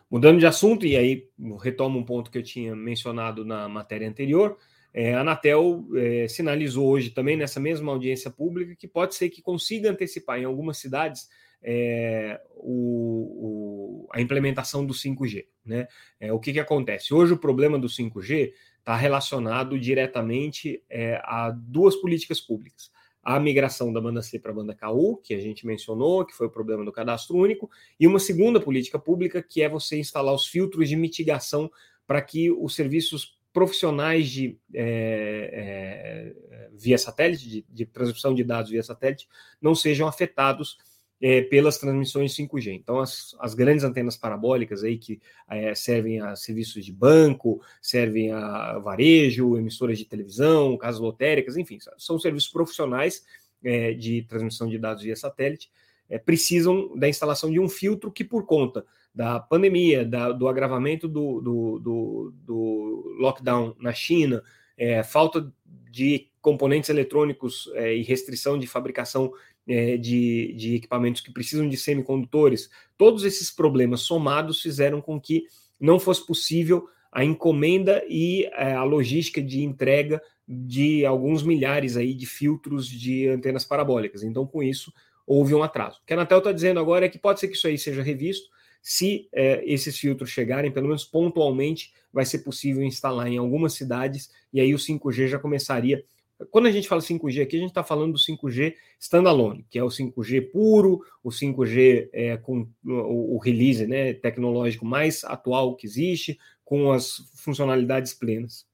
Mudando 0.09 0.39
de 0.39 0.45
assunto, 0.45 0.85
e 0.85 0.97
aí 0.97 1.29
retomo 1.61 1.97
um 1.97 2.03
ponto 2.03 2.29
que 2.29 2.37
eu 2.37 2.43
tinha 2.43 2.75
mencionado 2.75 3.45
na 3.45 3.69
matéria 3.69 4.09
anterior, 4.09 4.57
é, 4.93 5.13
a 5.13 5.21
Anatel 5.21 5.87
é, 5.95 6.27
sinalizou 6.27 6.89
hoje 6.89 7.11
também 7.11 7.37
nessa 7.37 7.61
mesma 7.61 7.93
audiência 7.93 8.29
pública 8.29 8.75
que 8.75 8.87
pode 8.87 9.15
ser 9.15 9.29
que 9.29 9.41
consiga 9.41 9.89
antecipar 9.89 10.37
em 10.37 10.43
algumas 10.43 10.77
cidades 10.77 11.29
é, 11.61 12.39
o, 12.55 14.05
o, 14.05 14.09
a 14.11 14.21
implementação 14.21 14.85
do 14.85 14.93
5G. 14.93 15.45
Né? 15.65 15.87
É, 16.19 16.33
o 16.33 16.39
que, 16.39 16.53
que 16.53 16.59
acontece? 16.59 17.13
Hoje 17.13 17.33
o 17.33 17.37
problema 17.37 17.77
do 17.77 17.87
5G 17.87 18.51
está 18.79 18.95
relacionado 18.95 19.79
diretamente 19.79 20.83
é, 20.89 21.21
a 21.23 21.51
duas 21.51 21.95
políticas 21.95 22.41
públicas. 22.41 22.91
A 23.23 23.39
migração 23.39 23.93
da 23.93 24.01
banda 24.01 24.23
C 24.23 24.39
para 24.39 24.51
a 24.51 24.55
banda 24.55 24.75
KU, 24.75 25.17
que 25.23 25.35
a 25.35 25.39
gente 25.39 25.67
mencionou, 25.67 26.25
que 26.25 26.33
foi 26.33 26.47
o 26.47 26.51
problema 26.51 26.83
do 26.83 26.91
cadastro 26.91 27.37
único, 27.37 27.69
e 27.99 28.07
uma 28.07 28.19
segunda 28.19 28.59
política 28.59 28.97
pública, 28.97 29.43
que 29.43 29.61
é 29.61 29.69
você 29.69 29.99
instalar 29.99 30.33
os 30.33 30.47
filtros 30.47 30.89
de 30.89 30.95
mitigação 30.95 31.71
para 32.07 32.19
que 32.21 32.51
os 32.51 32.73
serviços 32.73 33.39
profissionais 33.53 34.29
de 34.29 34.57
é, 34.73 36.33
é, 36.43 36.69
via 36.73 36.97
satélite, 36.97 37.47
de, 37.47 37.65
de, 37.69 37.85
transmissão 37.85 38.33
de 38.33 38.43
dados 38.43 38.71
via 38.71 38.81
satélite, 38.81 39.27
não 39.61 39.75
sejam 39.75 40.07
afetados 40.07 40.77
é, 41.21 41.41
pelas 41.41 41.77
transmissões 41.77 42.35
5G. 42.35 42.73
Então, 42.73 42.99
as, 42.99 43.35
as, 43.39 43.53
grandes 43.53 43.83
antenas 43.83 44.17
parabólicas 44.17 44.83
aí 44.83 44.97
que 44.97 45.21
é, 45.49 45.75
servem 45.75 46.19
a 46.19 46.35
serviços 46.35 46.83
de 46.83 46.91
banco, 46.91 47.61
servem 47.81 48.31
a 48.31 48.79
varejo, 48.79 49.57
emissoras 49.57 49.97
de 49.97 50.05
televisão, 50.05 50.77
casas 50.77 50.99
lotéricas, 50.99 51.57
enfim, 51.57 51.77
são 51.97 52.19
serviços 52.19 52.51
profissionais 52.51 53.23
é, 53.63 53.93
de 53.93 54.23
transmissão 54.23 54.67
de 54.67 54.77
dados 54.77 55.03
via 55.03 55.15
satélite 55.15 55.69
é, 56.11 56.17
precisam 56.17 56.93
da 56.97 57.07
instalação 57.07 57.49
de 57.49 57.59
um 57.59 57.69
filtro 57.69 58.11
que, 58.11 58.23
por 58.23 58.45
conta 58.45 58.85
da 59.15 59.39
pandemia, 59.39 60.05
da, 60.05 60.31
do 60.33 60.47
agravamento 60.47 61.07
do, 61.07 61.39
do, 61.39 61.79
do, 61.79 62.33
do, 62.45 63.15
lockdown 63.17 63.73
na 63.79 63.93
China, 63.93 64.43
é, 64.77 65.01
falta 65.03 65.51
de 65.89 66.27
componentes 66.41 66.89
eletrônicos 66.89 67.71
é, 67.75 67.95
e 67.95 68.03
restrição 68.03 68.59
de 68.59 68.67
fabricação 68.67 69.31
é, 69.67 69.97
de, 69.97 70.53
de 70.53 70.75
equipamentos 70.75 71.21
que 71.21 71.31
precisam 71.31 71.67
de 71.67 71.77
semicondutores, 71.77 72.69
todos 72.97 73.23
esses 73.23 73.51
problemas 73.51 74.01
somados 74.01 74.61
fizeram 74.61 75.01
com 75.01 75.19
que 75.19 75.45
não 75.79 75.99
fosse 75.99 76.25
possível 76.25 76.87
a 77.11 77.23
encomenda 77.25 78.03
e 78.07 78.45
é, 78.53 78.73
a 78.73 78.83
logística 78.83 79.41
de 79.41 79.63
entrega 79.63 80.21
de 80.47 81.05
alguns 81.05 81.43
milhares 81.43 81.97
aí 81.97 82.13
de 82.13 82.25
filtros 82.25 82.87
de 82.87 83.27
antenas 83.27 83.65
parabólicas. 83.65 84.23
Então, 84.23 84.45
com 84.45 84.63
isso, 84.63 84.93
houve 85.25 85.53
um 85.53 85.63
atraso. 85.63 85.99
O 86.01 86.05
que 86.05 86.13
a 86.13 86.15
Anatel 86.15 86.39
está 86.39 86.51
dizendo 86.51 86.79
agora 86.79 87.05
é 87.05 87.09
que 87.09 87.19
pode 87.19 87.39
ser 87.39 87.47
que 87.47 87.55
isso 87.55 87.67
aí 87.67 87.77
seja 87.77 88.01
revisto. 88.01 88.49
Se 88.81 89.29
é, 89.31 89.63
esses 89.65 89.97
filtros 89.97 90.29
chegarem, 90.29 90.71
pelo 90.71 90.87
menos 90.87 91.05
pontualmente, 91.05 91.93
vai 92.11 92.25
ser 92.25 92.39
possível 92.39 92.83
instalar 92.83 93.27
em 93.27 93.37
algumas 93.37 93.73
cidades, 93.73 94.31
e 94.51 94.59
aí 94.59 94.73
o 94.73 94.77
5G 94.77 95.27
já 95.27 95.39
começaria. 95.39 96.03
Quando 96.49 96.67
a 96.67 96.71
gente 96.71 96.87
fala 96.87 97.01
5G 97.01 97.41
aqui, 97.41 97.57
a 97.57 97.59
gente 97.59 97.69
está 97.69 97.83
falando 97.83 98.13
do 98.13 98.17
5G 98.17 98.75
standalone, 98.99 99.65
que 99.69 99.77
é 99.77 99.83
o 99.83 99.87
5G 99.87 100.51
puro, 100.51 101.01
o 101.23 101.29
5G 101.29 102.09
é, 102.11 102.37
com 102.37 102.67
o, 102.85 103.37
release 103.37 103.85
né, 103.85 104.13
tecnológico 104.13 104.85
mais 104.85 105.23
atual 105.23 105.75
que 105.75 105.85
existe, 105.85 106.39
com 106.63 106.91
as 106.91 107.17
funcionalidades 107.35 108.13
plenas. 108.13 108.65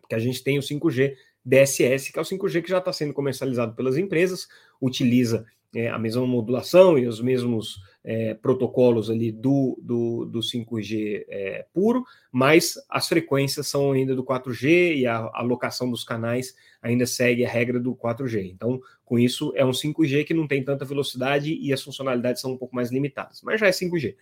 Porque 0.00 0.14
a 0.14 0.18
gente 0.18 0.42
tem 0.42 0.58
o 0.58 0.62
5G 0.62 1.14
DSS, 1.44 2.12
que 2.12 2.18
é 2.18 2.22
o 2.22 2.24
5G 2.24 2.62
que 2.62 2.70
já 2.70 2.78
está 2.78 2.92
sendo 2.92 3.14
comercializado 3.14 3.74
pelas 3.74 3.96
empresas, 3.96 4.48
utiliza 4.80 5.46
é, 5.76 5.88
a 5.88 5.98
mesma 5.98 6.26
modulação 6.26 6.98
e 6.98 7.06
os 7.06 7.20
mesmos 7.20 7.82
é, 8.02 8.34
protocolos 8.34 9.10
ali 9.10 9.30
do, 9.30 9.78
do, 9.82 10.24
do 10.24 10.38
5G 10.38 11.24
é, 11.28 11.66
puro, 11.74 12.04
mas 12.32 12.74
as 12.88 13.08
frequências 13.08 13.66
são 13.66 13.92
ainda 13.92 14.14
do 14.14 14.24
4G 14.24 14.96
e 14.96 15.06
a 15.06 15.28
alocação 15.34 15.90
dos 15.90 16.04
canais 16.04 16.54
ainda 16.80 17.04
segue 17.04 17.44
a 17.44 17.48
regra 17.48 17.78
do 17.78 17.94
4G. 17.94 18.50
Então, 18.50 18.80
com 19.04 19.18
isso, 19.18 19.52
é 19.54 19.64
um 19.64 19.72
5G 19.72 20.24
que 20.24 20.32
não 20.32 20.46
tem 20.46 20.64
tanta 20.64 20.84
velocidade 20.84 21.52
e 21.52 21.72
as 21.72 21.82
funcionalidades 21.82 22.40
são 22.40 22.52
um 22.52 22.56
pouco 22.56 22.74
mais 22.74 22.90
limitadas, 22.90 23.42
mas 23.42 23.60
já 23.60 23.66
é 23.66 23.70
5G. 23.70 24.14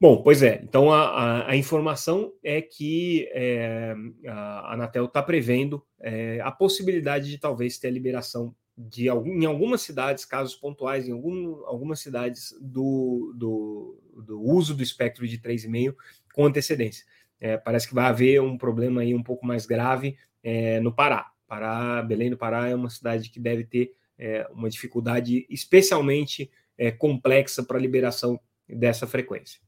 Bom, 0.00 0.22
pois 0.22 0.42
é. 0.42 0.58
Então 0.62 0.90
a, 0.90 1.02
a, 1.02 1.50
a 1.50 1.56
informação 1.56 2.32
é 2.42 2.62
que 2.62 3.28
é, 3.32 3.94
a 4.26 4.72
Anatel 4.72 5.04
está 5.04 5.22
prevendo 5.22 5.84
é, 6.00 6.40
a 6.42 6.50
possibilidade 6.50 7.28
de 7.28 7.36
talvez 7.36 7.76
ter 7.76 7.88
a 7.88 7.90
liberação 7.90 8.54
de 8.88 9.08
em 9.08 9.44
algumas 9.44 9.82
cidades, 9.82 10.24
casos 10.24 10.54
pontuais, 10.54 11.06
em 11.06 11.12
algum, 11.12 11.64
algumas 11.66 12.00
cidades, 12.00 12.54
do, 12.60 13.34
do, 13.36 14.22
do, 14.24 14.40
uso 14.40 14.74
do 14.74 14.82
espectro 14.82 15.26
de 15.26 15.38
3,5 15.38 15.94
com 16.32 16.46
antecedência. 16.46 17.04
É, 17.38 17.56
parece 17.56 17.88
que 17.88 17.94
vai 17.94 18.06
haver 18.06 18.40
um 18.40 18.56
problema 18.56 19.02
aí 19.02 19.14
um 19.14 19.22
pouco 19.22 19.46
mais 19.46 19.66
grave 19.66 20.16
é, 20.42 20.80
no 20.80 20.92
Pará. 20.92 21.30
Pará, 21.46 22.02
Belém 22.02 22.30
do 22.30 22.38
Pará 22.38 22.68
é 22.68 22.74
uma 22.74 22.88
cidade 22.88 23.28
que 23.28 23.40
deve 23.40 23.64
ter 23.64 23.92
é, 24.18 24.46
uma 24.52 24.68
dificuldade 24.68 25.46
especialmente 25.50 26.50
é, 26.78 26.90
complexa 26.90 27.62
para 27.62 27.76
a 27.76 27.80
liberação 27.80 28.38
dessa 28.68 29.06
frequência. 29.06 29.60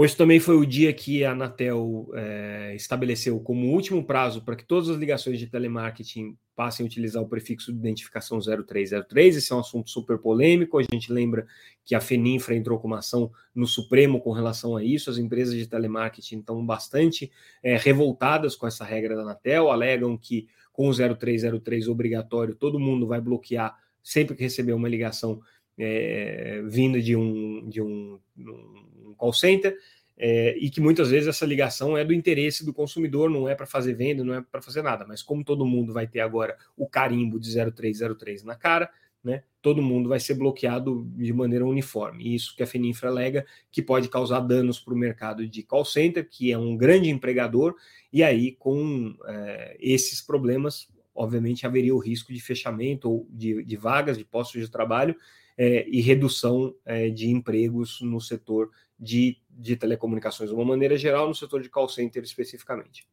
Hoje 0.00 0.16
também 0.16 0.40
foi 0.40 0.56
o 0.56 0.64
dia 0.64 0.90
que 0.94 1.22
a 1.26 1.32
Anatel 1.32 2.10
é, 2.14 2.72
estabeleceu 2.74 3.38
como 3.38 3.70
último 3.70 4.02
prazo 4.02 4.42
para 4.42 4.56
que 4.56 4.64
todas 4.64 4.88
as 4.88 4.96
ligações 4.96 5.38
de 5.38 5.46
telemarketing 5.46 6.38
passem 6.56 6.82
a 6.82 6.86
utilizar 6.86 7.22
o 7.22 7.28
prefixo 7.28 7.70
de 7.70 7.78
identificação 7.78 8.38
0303. 8.40 9.36
Esse 9.36 9.52
é 9.52 9.56
um 9.56 9.58
assunto 9.58 9.90
super 9.90 10.16
polêmico. 10.16 10.78
A 10.78 10.82
gente 10.82 11.12
lembra 11.12 11.46
que 11.84 11.94
a 11.94 12.00
Feninfra 12.00 12.56
entrou 12.56 12.78
com 12.80 12.86
uma 12.86 13.00
ação 13.00 13.30
no 13.54 13.66
Supremo 13.66 14.22
com 14.22 14.32
relação 14.32 14.74
a 14.74 14.82
isso. 14.82 15.10
As 15.10 15.18
empresas 15.18 15.54
de 15.54 15.66
telemarketing 15.66 16.38
estão 16.38 16.64
bastante 16.64 17.30
é, 17.62 17.76
revoltadas 17.76 18.56
com 18.56 18.66
essa 18.66 18.86
regra 18.86 19.14
da 19.14 19.20
Anatel, 19.20 19.70
alegam 19.70 20.16
que 20.16 20.48
com 20.72 20.88
o 20.88 20.94
0303 20.94 21.88
obrigatório 21.88 22.54
todo 22.54 22.80
mundo 22.80 23.06
vai 23.06 23.20
bloquear 23.20 23.76
sempre 24.02 24.34
que 24.34 24.42
receber 24.42 24.72
uma 24.72 24.88
ligação 24.88 25.42
é, 25.80 26.62
vinda 26.66 27.00
de 27.00 27.16
um, 27.16 27.68
de 27.68 27.80
um, 27.80 28.18
um 28.38 29.14
call 29.16 29.32
center, 29.32 29.76
é, 30.22 30.54
e 30.58 30.68
que 30.68 30.82
muitas 30.82 31.10
vezes 31.10 31.28
essa 31.28 31.46
ligação 31.46 31.96
é 31.96 32.04
do 32.04 32.12
interesse 32.12 32.62
do 32.64 32.74
consumidor, 32.74 33.30
não 33.30 33.48
é 33.48 33.54
para 33.54 33.64
fazer 33.64 33.94
venda, 33.94 34.22
não 34.22 34.34
é 34.34 34.42
para 34.42 34.60
fazer 34.60 34.82
nada. 34.82 35.06
Mas 35.08 35.22
como 35.22 35.42
todo 35.42 35.64
mundo 35.64 35.94
vai 35.94 36.06
ter 36.06 36.20
agora 36.20 36.58
o 36.76 36.86
carimbo 36.86 37.40
de 37.40 37.50
0303 37.50 38.44
na 38.44 38.54
cara, 38.54 38.90
né, 39.24 39.42
todo 39.62 39.82
mundo 39.82 40.08
vai 40.08 40.20
ser 40.20 40.34
bloqueado 40.34 41.06
de 41.16 41.32
maneira 41.32 41.64
uniforme. 41.64 42.34
Isso 42.34 42.54
que 42.54 42.62
a 42.62 42.66
Feninfra 42.66 43.08
alega 43.08 43.46
que 43.70 43.80
pode 43.80 44.08
causar 44.08 44.40
danos 44.40 44.78
para 44.78 44.92
o 44.92 44.96
mercado 44.96 45.46
de 45.48 45.62
call 45.62 45.84
center, 45.86 46.28
que 46.28 46.52
é 46.52 46.58
um 46.58 46.76
grande 46.76 47.08
empregador, 47.08 47.74
e 48.12 48.22
aí 48.22 48.52
com 48.52 49.14
é, 49.26 49.76
esses 49.80 50.20
problemas, 50.20 50.88
obviamente 51.14 51.66
haveria 51.66 51.94
o 51.94 51.98
risco 51.98 52.32
de 52.32 52.40
fechamento 52.40 53.10
ou 53.10 53.26
de, 53.30 53.62
de 53.64 53.76
vagas, 53.76 54.18
de 54.18 54.24
postos 54.24 54.60
de 54.60 54.70
trabalho, 54.70 55.14
é, 55.56 55.86
e 55.88 56.00
redução 56.00 56.74
é, 56.84 57.08
de 57.10 57.28
empregos 57.28 58.00
no 58.00 58.20
setor 58.20 58.70
de, 58.98 59.38
de 59.50 59.76
telecomunicações 59.76 60.50
de 60.50 60.54
uma 60.54 60.64
maneira 60.64 60.96
geral, 60.96 61.28
no 61.28 61.34
setor 61.34 61.62
de 61.62 61.68
call 61.68 61.88
center 61.88 62.22
especificamente. 62.22 63.06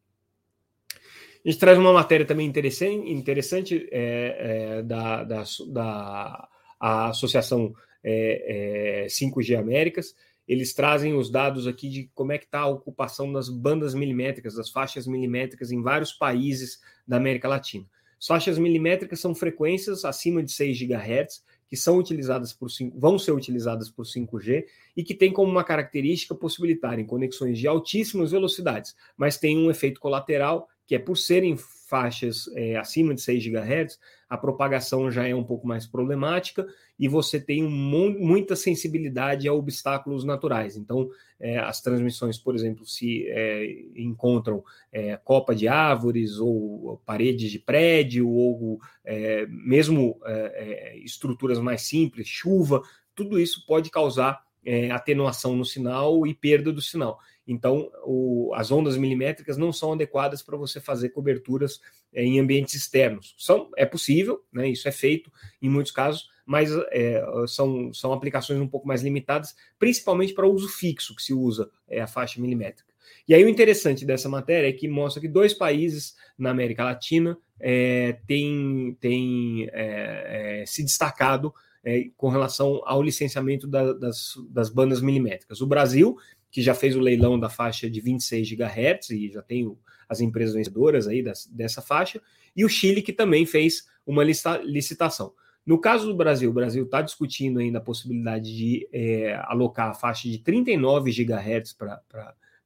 A 1.44 1.50
gente 1.50 1.60
traz 1.60 1.78
uma 1.78 1.92
matéria 1.92 2.26
também 2.26 2.46
interessante, 2.46 3.10
interessante 3.10 3.88
é, 3.92 4.78
é, 4.78 4.82
da, 4.82 5.24
da, 5.24 5.44
da 5.68 6.48
Associação 6.80 7.72
5G 8.04 9.50
é, 9.50 9.54
é, 9.54 9.56
Américas. 9.56 10.14
Eles 10.46 10.72
trazem 10.74 11.14
os 11.14 11.30
dados 11.30 11.66
aqui 11.66 11.88
de 11.88 12.10
como 12.14 12.32
é 12.32 12.38
que 12.38 12.46
está 12.46 12.60
a 12.60 12.66
ocupação 12.66 13.32
das 13.32 13.48
bandas 13.48 13.94
milimétricas, 13.94 14.54
das 14.54 14.70
faixas 14.70 15.06
milimétricas 15.06 15.70
em 15.70 15.82
vários 15.82 16.12
países 16.12 16.80
da 17.06 17.16
América 17.18 17.48
Latina. 17.48 17.86
As 18.20 18.26
faixas 18.26 18.58
milimétricas 18.58 19.20
são 19.20 19.34
frequências 19.34 20.04
acima 20.04 20.42
de 20.42 20.52
6 20.52 20.78
GHz 20.78 21.42
que 21.68 21.76
são 21.76 21.98
utilizadas 21.98 22.52
por 22.52 22.70
5, 22.70 22.98
vão 22.98 23.18
ser 23.18 23.32
utilizadas 23.32 23.90
por 23.90 24.06
5G 24.06 24.64
e 24.96 25.04
que 25.04 25.14
tem 25.14 25.30
como 25.30 25.52
uma 25.52 25.62
característica 25.62 26.34
possibilitarem 26.34 27.04
conexões 27.04 27.58
de 27.58 27.68
altíssimas 27.68 28.30
velocidades, 28.30 28.96
mas 29.16 29.36
tem 29.36 29.58
um 29.58 29.70
efeito 29.70 30.00
colateral 30.00 30.66
que 30.88 30.94
é 30.94 30.98
por 30.98 31.16
serem 31.16 31.54
faixas 31.56 32.50
é, 32.54 32.76
acima 32.76 33.14
de 33.14 33.20
6 33.20 33.44
GHz, 33.44 33.98
a 34.28 34.38
propagação 34.38 35.10
já 35.10 35.28
é 35.28 35.34
um 35.34 35.44
pouco 35.44 35.66
mais 35.66 35.86
problemática 35.86 36.66
e 36.98 37.06
você 37.06 37.38
tem 37.38 37.62
um, 37.62 37.70
muita 38.18 38.56
sensibilidade 38.56 39.46
a 39.46 39.52
obstáculos 39.52 40.24
naturais. 40.24 40.78
Então, 40.78 41.10
é, 41.38 41.58
as 41.58 41.82
transmissões, 41.82 42.38
por 42.38 42.54
exemplo, 42.54 42.86
se 42.86 43.26
é, 43.28 43.66
encontram 43.96 44.64
é, 44.90 45.16
copa 45.18 45.54
de 45.54 45.68
árvores 45.68 46.38
ou 46.38 47.00
paredes 47.04 47.50
de 47.50 47.58
prédio 47.58 48.28
ou 48.30 48.80
é, 49.04 49.46
mesmo 49.46 50.18
é, 50.24 50.98
estruturas 50.98 51.58
mais 51.58 51.82
simples, 51.82 52.26
chuva, 52.26 52.82
tudo 53.14 53.38
isso 53.38 53.66
pode 53.66 53.90
causar 53.90 54.42
atenuação 54.90 55.56
no 55.56 55.64
sinal 55.64 56.26
e 56.26 56.34
perda 56.34 56.72
do 56.72 56.82
sinal. 56.82 57.18
Então, 57.46 57.90
o, 58.04 58.52
as 58.54 58.70
ondas 58.70 58.96
milimétricas 58.96 59.56
não 59.56 59.72
são 59.72 59.94
adequadas 59.94 60.42
para 60.42 60.56
você 60.56 60.80
fazer 60.80 61.08
coberturas 61.08 61.80
é, 62.12 62.22
em 62.22 62.38
ambientes 62.38 62.74
externos. 62.74 63.34
São, 63.38 63.70
é 63.76 63.86
possível, 63.86 64.44
né, 64.52 64.68
isso 64.68 64.86
é 64.86 64.92
feito 64.92 65.32
em 65.62 65.68
muitos 65.70 65.92
casos, 65.92 66.28
mas 66.44 66.70
é, 66.90 67.22
são, 67.46 67.92
são 67.92 68.12
aplicações 68.12 68.60
um 68.60 68.68
pouco 68.68 68.86
mais 68.86 69.02
limitadas, 69.02 69.56
principalmente 69.78 70.34
para 70.34 70.46
uso 70.46 70.68
fixo 70.68 71.14
que 71.16 71.22
se 71.22 71.32
usa 71.32 71.70
é, 71.88 72.00
a 72.00 72.06
faixa 72.06 72.40
milimétrica. 72.40 72.88
E 73.26 73.34
aí 73.34 73.44
o 73.44 73.48
interessante 73.48 74.04
dessa 74.04 74.28
matéria 74.28 74.68
é 74.68 74.72
que 74.72 74.88
mostra 74.88 75.20
que 75.20 75.28
dois 75.28 75.52
países 75.54 76.16
na 76.38 76.50
América 76.50 76.84
Latina 76.84 77.38
é, 77.60 78.18
têm, 78.26 78.96
têm 79.00 79.68
é, 79.72 80.60
é, 80.62 80.66
se 80.66 80.82
destacado 80.82 81.52
é, 81.88 82.10
com 82.18 82.28
relação 82.28 82.82
ao 82.84 83.02
licenciamento 83.02 83.66
da, 83.66 83.94
das, 83.94 84.34
das 84.50 84.68
bandas 84.68 85.00
milimétricas. 85.00 85.62
O 85.62 85.66
Brasil 85.66 86.18
que 86.50 86.60
já 86.60 86.74
fez 86.74 86.94
o 86.94 87.00
leilão 87.00 87.38
da 87.38 87.48
faixa 87.48 87.88
de 87.88 88.00
26 88.00 88.50
GHz 88.50 89.10
e 89.10 89.30
já 89.30 89.42
tem 89.42 89.74
as 90.08 90.20
empresas 90.20 90.54
vencedoras 90.54 91.06
aí 91.06 91.22
das, 91.22 91.46
dessa 91.46 91.82
faixa, 91.82 92.20
e 92.56 92.64
o 92.64 92.68
Chile, 92.68 93.02
que 93.02 93.12
também 93.12 93.44
fez 93.44 93.86
uma 94.06 94.24
lista, 94.24 94.58
licitação. 94.58 95.32
No 95.64 95.78
caso 95.78 96.06
do 96.06 96.16
Brasil, 96.16 96.50
o 96.50 96.54
Brasil 96.54 96.84
está 96.84 97.02
discutindo 97.02 97.58
ainda 97.58 97.78
a 97.78 97.82
possibilidade 97.82 98.56
de 98.56 98.88
é, 98.90 99.34
alocar 99.44 99.90
a 99.90 99.94
faixa 99.94 100.28
de 100.28 100.38
39 100.38 101.12
GHz 101.12 101.74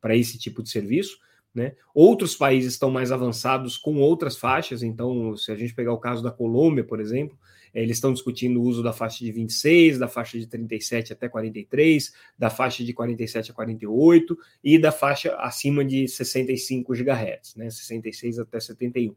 para 0.00 0.16
esse 0.16 0.38
tipo 0.38 0.62
de 0.62 0.70
serviço. 0.70 1.18
Né? 1.52 1.74
Outros 1.92 2.36
países 2.36 2.74
estão 2.74 2.90
mais 2.90 3.10
avançados 3.10 3.76
com 3.76 3.96
outras 3.96 4.36
faixas, 4.36 4.82
então, 4.82 5.36
se 5.36 5.50
a 5.50 5.56
gente 5.56 5.74
pegar 5.74 5.92
o 5.92 5.98
caso 5.98 6.22
da 6.22 6.30
Colômbia, 6.30 6.84
por 6.84 7.00
exemplo, 7.00 7.36
eles 7.74 7.96
estão 7.96 8.12
discutindo 8.12 8.60
o 8.60 8.64
uso 8.64 8.82
da 8.82 8.92
faixa 8.92 9.24
de 9.24 9.32
26, 9.32 9.98
da 9.98 10.08
faixa 10.08 10.38
de 10.38 10.46
37 10.46 11.12
até 11.12 11.28
43, 11.28 12.12
da 12.38 12.50
faixa 12.50 12.84
de 12.84 12.92
47 12.92 13.50
a 13.50 13.54
48 13.54 14.38
e 14.62 14.78
da 14.78 14.92
faixa 14.92 15.34
acima 15.36 15.84
de 15.84 16.06
65 16.06 16.92
GHz, 16.92 17.56
né, 17.56 17.70
66 17.70 18.38
até 18.38 18.60
71. 18.60 19.14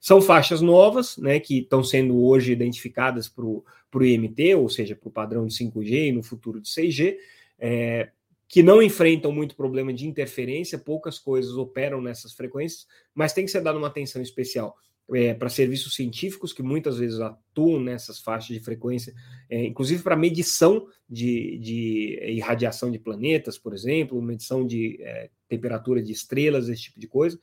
São 0.00 0.22
faixas 0.22 0.60
novas, 0.60 1.18
né, 1.18 1.38
que 1.40 1.58
estão 1.58 1.82
sendo 1.84 2.22
hoje 2.24 2.52
identificadas 2.52 3.28
para 3.28 3.44
o 3.44 3.64
IMT, 4.00 4.54
ou 4.54 4.68
seja, 4.68 4.96
para 4.96 5.08
o 5.08 5.12
padrão 5.12 5.46
de 5.46 5.54
5G 5.54 6.08
e 6.08 6.12
no 6.12 6.22
futuro 6.22 6.60
de 6.60 6.68
6G, 6.68 7.16
é, 7.58 8.10
que 8.46 8.62
não 8.62 8.82
enfrentam 8.82 9.30
muito 9.30 9.54
problema 9.54 9.92
de 9.92 10.06
interferência, 10.06 10.78
poucas 10.78 11.18
coisas 11.18 11.52
operam 11.56 12.00
nessas 12.00 12.32
frequências, 12.32 12.86
mas 13.14 13.34
tem 13.34 13.44
que 13.44 13.50
ser 13.50 13.60
dada 13.60 13.76
uma 13.76 13.88
atenção 13.88 14.22
especial 14.22 14.74
é, 15.14 15.32
para 15.34 15.48
serviços 15.48 15.94
científicos 15.94 16.52
que 16.52 16.62
muitas 16.62 16.98
vezes 16.98 17.18
atuam 17.20 17.80
nessas 17.80 18.18
faixas 18.18 18.48
de 18.56 18.60
frequência, 18.60 19.14
é, 19.48 19.64
inclusive 19.64 20.02
para 20.02 20.16
medição 20.16 20.86
de, 21.08 21.58
de, 21.58 22.18
irradiação 22.32 22.90
de 22.90 22.98
planetas, 22.98 23.58
por 23.58 23.72
exemplo, 23.72 24.20
medição 24.20 24.66
de 24.66 24.98
é, 25.00 25.30
temperatura 25.48 26.02
de 26.02 26.12
estrelas, 26.12 26.68
esse 26.68 26.82
tipo 26.82 27.00
de 27.00 27.06
coisa. 27.06 27.38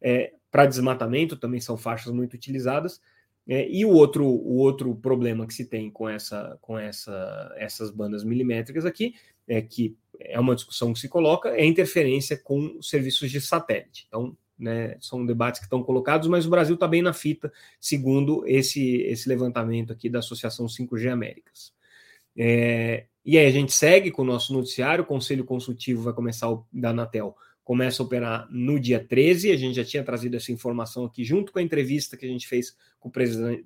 É, 0.00 0.32
para 0.50 0.66
desmatamento 0.66 1.36
também 1.36 1.60
são 1.60 1.76
faixas 1.76 2.12
muito 2.12 2.34
utilizadas. 2.34 3.00
É, 3.48 3.68
e 3.68 3.84
o 3.84 3.90
outro, 3.90 4.24
o 4.24 4.56
outro 4.58 4.94
problema 4.94 5.46
que 5.46 5.54
se 5.54 5.64
tem 5.64 5.90
com, 5.90 6.08
essa, 6.08 6.56
com 6.60 6.78
essa, 6.78 7.52
essas 7.56 7.90
bandas 7.90 8.22
milimétricas 8.22 8.84
aqui 8.84 9.14
é 9.48 9.60
que 9.60 9.96
é 10.20 10.38
uma 10.38 10.54
discussão 10.54 10.92
que 10.92 11.00
se 11.00 11.08
coloca, 11.08 11.48
é 11.48 11.62
a 11.62 11.66
interferência 11.66 12.36
com 12.36 12.80
serviços 12.80 13.30
de 13.30 13.40
satélite. 13.40 14.04
Então, 14.06 14.36
né, 14.60 14.96
são 15.00 15.24
debates 15.24 15.58
que 15.58 15.66
estão 15.66 15.82
colocados, 15.82 16.28
mas 16.28 16.46
o 16.46 16.50
Brasil 16.50 16.74
está 16.74 16.86
bem 16.86 17.02
na 17.02 17.12
fita, 17.12 17.52
segundo 17.80 18.44
esse, 18.46 18.98
esse 19.02 19.28
levantamento 19.28 19.92
aqui 19.92 20.08
da 20.08 20.18
Associação 20.18 20.66
5G 20.66 21.10
Américas. 21.10 21.72
É, 22.36 23.06
e 23.24 23.38
aí 23.38 23.46
a 23.46 23.50
gente 23.50 23.72
segue 23.72 24.10
com 24.10 24.22
o 24.22 24.24
nosso 24.24 24.52
noticiário, 24.52 25.02
o 25.04 25.06
Conselho 25.06 25.44
Consultivo 25.44 26.02
vai 26.02 26.12
começar 26.12 26.48
da 26.72 26.90
Anatel 26.90 27.36
começa 27.70 28.02
a 28.02 28.04
operar 28.04 28.48
no 28.50 28.80
dia 28.80 28.98
13. 28.98 29.52
A 29.52 29.56
gente 29.56 29.76
já 29.76 29.84
tinha 29.84 30.02
trazido 30.02 30.36
essa 30.36 30.50
informação 30.50 31.04
aqui 31.04 31.22
junto 31.22 31.52
com 31.52 31.60
a 31.60 31.62
entrevista 31.62 32.16
que 32.16 32.26
a 32.26 32.28
gente 32.28 32.48
fez 32.48 32.76
com 32.98 33.08
o 33.08 33.12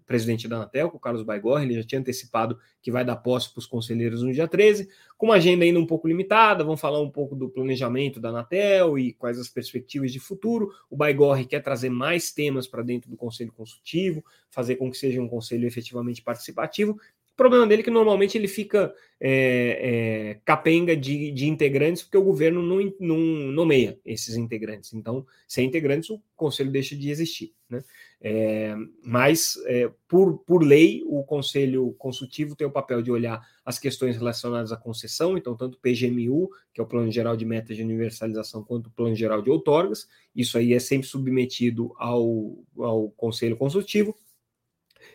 presidente 0.05 0.47
da 0.47 0.57
Anatel, 0.57 0.91
com 0.91 0.99
o 0.99 1.01
Carlos 1.01 1.23
Baigorre. 1.23 1.65
Ele 1.65 1.77
já 1.77 1.85
tinha 1.85 2.03
antecipado 2.03 2.59
que 2.83 2.91
vai 2.91 3.03
dar 3.03 3.17
posse 3.17 3.51
para 3.51 3.61
os 3.61 3.67
conselheiros 3.67 4.23
no 4.23 4.31
dia 4.31 4.47
13, 4.47 4.91
com 5.17 5.25
uma 5.25 5.37
agenda 5.37 5.65
ainda 5.65 5.81
um 5.81 5.87
pouco 5.87 6.07
limitada. 6.07 6.63
Vamos 6.63 6.83
falar 6.83 7.01
um 7.01 7.09
pouco 7.09 7.35
do 7.35 7.49
planejamento 7.49 8.21
da 8.21 8.29
Anatel 8.29 8.99
e 8.99 9.15
quais 9.15 9.39
as 9.39 9.49
perspectivas 9.49 10.13
de 10.13 10.21
futuro. 10.21 10.71
O 10.91 10.97
Baigorre 10.99 11.47
quer 11.47 11.61
trazer 11.61 11.89
mais 11.89 12.31
temas 12.31 12.67
para 12.67 12.83
dentro 12.83 13.09
do 13.09 13.17
conselho 13.17 13.53
consultivo, 13.53 14.23
fazer 14.51 14.77
com 14.77 14.91
que 14.91 14.99
seja 14.99 15.19
um 15.19 15.29
conselho 15.29 15.67
efetivamente 15.67 16.21
participativo. 16.21 17.01
O 17.35 17.37
problema 17.37 17.67
dele 17.67 17.83
é 17.83 17.85
que 17.85 17.91
normalmente 17.91 18.39
ele 18.39 18.47
fica 18.47 18.95
é, 19.21 20.31
é, 20.31 20.41
capenga 20.45 20.97
de, 20.97 21.33
de, 21.33 21.49
integrantes, 21.49 22.01
porque 22.01 22.17
o 22.17 22.23
governo 22.23 22.63
não, 22.63 22.95
não 23.01 23.19
nomeia 23.51 23.99
esses 24.05 24.37
integrantes. 24.37 24.95
Então, 24.95 25.27
sem 25.49 25.67
integrantes, 25.67 26.11
o 26.11 26.23
conselho 26.37 26.71
deixa 26.71 26.95
de 26.95 27.11
existir. 27.11 27.53
Né? 27.69 27.83
É, 28.21 28.77
mas, 29.05 29.55
é, 29.67 29.91
por, 30.07 30.39
por 30.45 30.63
lei, 30.63 31.03
o 31.07 31.25
conselho 31.25 31.93
consultivo 31.99 32.55
tem 32.55 32.69
o 32.69 32.73
papel 32.73 33.03
de 33.03 33.11
olhar 33.11 33.45
as 33.65 33.81
questões 33.81 34.17
relacionadas 34.17 34.71
à 34.71 34.77
concessão, 34.77 35.37
então, 35.37 35.57
tanto 35.57 35.75
o 35.75 35.81
PGMU, 35.81 36.49
que 36.73 36.81
é 36.81 36.85
o 36.85 36.87
Plano 36.87 37.11
Geral 37.11 37.37
de 37.37 37.45
Metas 37.45 37.77
de 37.77 37.83
Universalização, 37.83 38.63
quanto 38.63 38.87
o 38.87 38.93
Plano 38.93 39.17
Geral 39.17 39.43
de 39.43 39.51
Outorgas, 39.51 40.07
isso 40.37 40.57
aí 40.57 40.73
é 40.73 40.79
sempre 40.79 41.09
submetido 41.09 41.93
ao, 41.97 42.57
ao 42.79 43.11
conselho 43.11 43.57
consultivo 43.57 44.15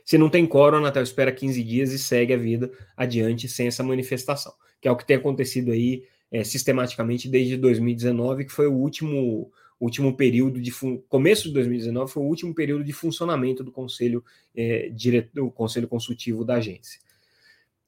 se 0.09 0.17
não 0.17 0.27
tem 0.27 0.43
quórum, 0.43 0.77
a 0.77 0.79
Anatel 0.79 1.03
espera 1.03 1.31
15 1.31 1.63
dias 1.63 1.91
e 1.91 1.99
segue 1.99 2.33
a 2.33 2.37
vida 2.37 2.71
adiante 2.97 3.47
sem 3.47 3.67
essa 3.67 3.83
manifestação, 3.83 4.51
que 4.81 4.87
é 4.87 4.91
o 4.91 4.95
que 4.95 5.05
tem 5.05 5.17
acontecido 5.17 5.71
aí 5.71 6.03
é, 6.31 6.43
sistematicamente 6.43 7.29
desde 7.29 7.55
2019, 7.55 8.45
que 8.45 8.51
foi 8.51 8.65
o 8.65 8.73
último 8.73 9.51
último 9.79 10.17
período 10.17 10.60
de 10.60 10.71
começo 11.07 11.47
de 11.47 11.53
2019 11.53 12.12
foi 12.12 12.23
o 12.23 12.25
último 12.25 12.55
período 12.55 12.84
de 12.84 12.91
funcionamento 12.91 13.63
do 13.63 13.71
conselho 13.71 14.25
é, 14.55 14.89
direto, 14.89 15.29
do 15.31 15.51
conselho 15.51 15.88
consultivo 15.88 16.43
da 16.43 16.55
agência. 16.55 16.99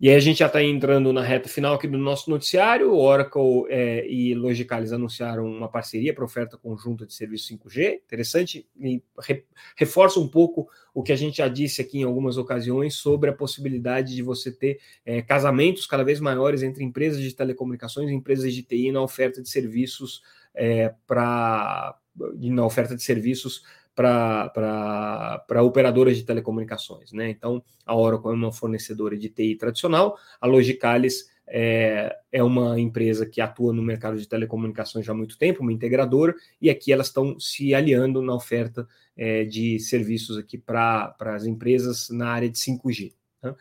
E 0.02 0.10
aí 0.10 0.16
a 0.16 0.20
gente 0.20 0.40
já 0.40 0.48
está 0.48 0.64
entrando 0.64 1.14
na 1.14 1.22
reta 1.22 1.48
final 1.48 1.76
aqui 1.76 1.88
do 1.88 1.96
nosso 1.96 2.28
noticiário. 2.28 2.92
Oracle 2.92 3.68
é, 3.70 4.04
e 4.10 4.34
Logicalis 4.34 4.92
anunciaram 4.92 5.46
uma 5.46 5.70
parceria 5.70 6.12
para 6.12 6.26
oferta 6.26 6.58
conjunta 6.58 7.06
de 7.06 7.14
serviço 7.14 7.54
5G. 7.54 8.00
Interessante 8.04 8.68
e 8.80 9.04
re, 9.20 9.46
reforça 9.76 10.20
um 10.20 10.28
pouco 10.28 10.68
o 10.92 11.04
que 11.04 11.12
a 11.12 11.16
gente 11.16 11.38
já 11.38 11.48
disse 11.48 11.84
aqui 11.84 12.00
em 12.00 12.04
algumas 12.04 12.36
ocasiões 12.38 12.96
sobre 12.96 13.30
a 13.30 13.34
possibilidade 13.34 14.16
de 14.16 14.24
você 14.24 14.52
ter 14.52 14.80
é, 15.06 15.22
casamentos 15.22 15.86
cada 15.86 16.04
vez 16.04 16.20
maiores 16.20 16.64
entre 16.64 16.84
empresas 16.84 17.22
de 17.22 17.36
telecomunicações 17.36 18.10
e 18.10 18.14
empresas 18.16 18.56
de 18.56 18.64
TI 18.64 18.92
na 18.92 19.04
oferta 19.04 19.40
de 19.40 19.50
serviços 19.50 20.24
é, 20.56 20.96
para 21.06 21.96
na 22.16 22.66
oferta 22.66 22.96
de 22.96 23.04
serviços 23.04 23.64
para 23.96 25.64
operadoras 25.64 26.18
de 26.18 26.24
telecomunicações. 26.24 27.12
Né? 27.12 27.30
Então, 27.30 27.64
a 27.86 27.96
Oracle 27.96 28.32
é 28.32 28.34
uma 28.34 28.52
fornecedora 28.52 29.18
de 29.18 29.30
TI 29.30 29.56
tradicional, 29.56 30.18
a 30.40 30.48
Logicalis 30.48 31.30
é, 31.54 32.16
é 32.32 32.42
uma 32.42 32.80
empresa 32.80 33.26
que 33.26 33.42
atua 33.42 33.74
no 33.74 33.82
mercado 33.82 34.18
de 34.18 34.28
telecomunicações 34.28 35.06
já 35.06 35.12
há 35.12 35.16
muito 35.16 35.38
tempo, 35.38 35.62
uma 35.62 35.74
integradora, 35.74 36.34
e 36.62 36.70
aqui 36.70 36.94
elas 36.94 37.08
estão 37.08 37.38
se 37.40 37.76
aliando 37.76 38.22
na 38.22 38.34
oferta 38.34 38.88
é, 39.18 39.44
de 39.44 39.78
serviços 39.80 40.38
aqui 40.38 40.58
para 40.58 41.14
as 41.20 41.46
empresas 41.46 42.10
na 42.10 42.30
área 42.30 42.50
de 42.50 42.58
5G. 42.58 43.14
Tá? 43.42 43.54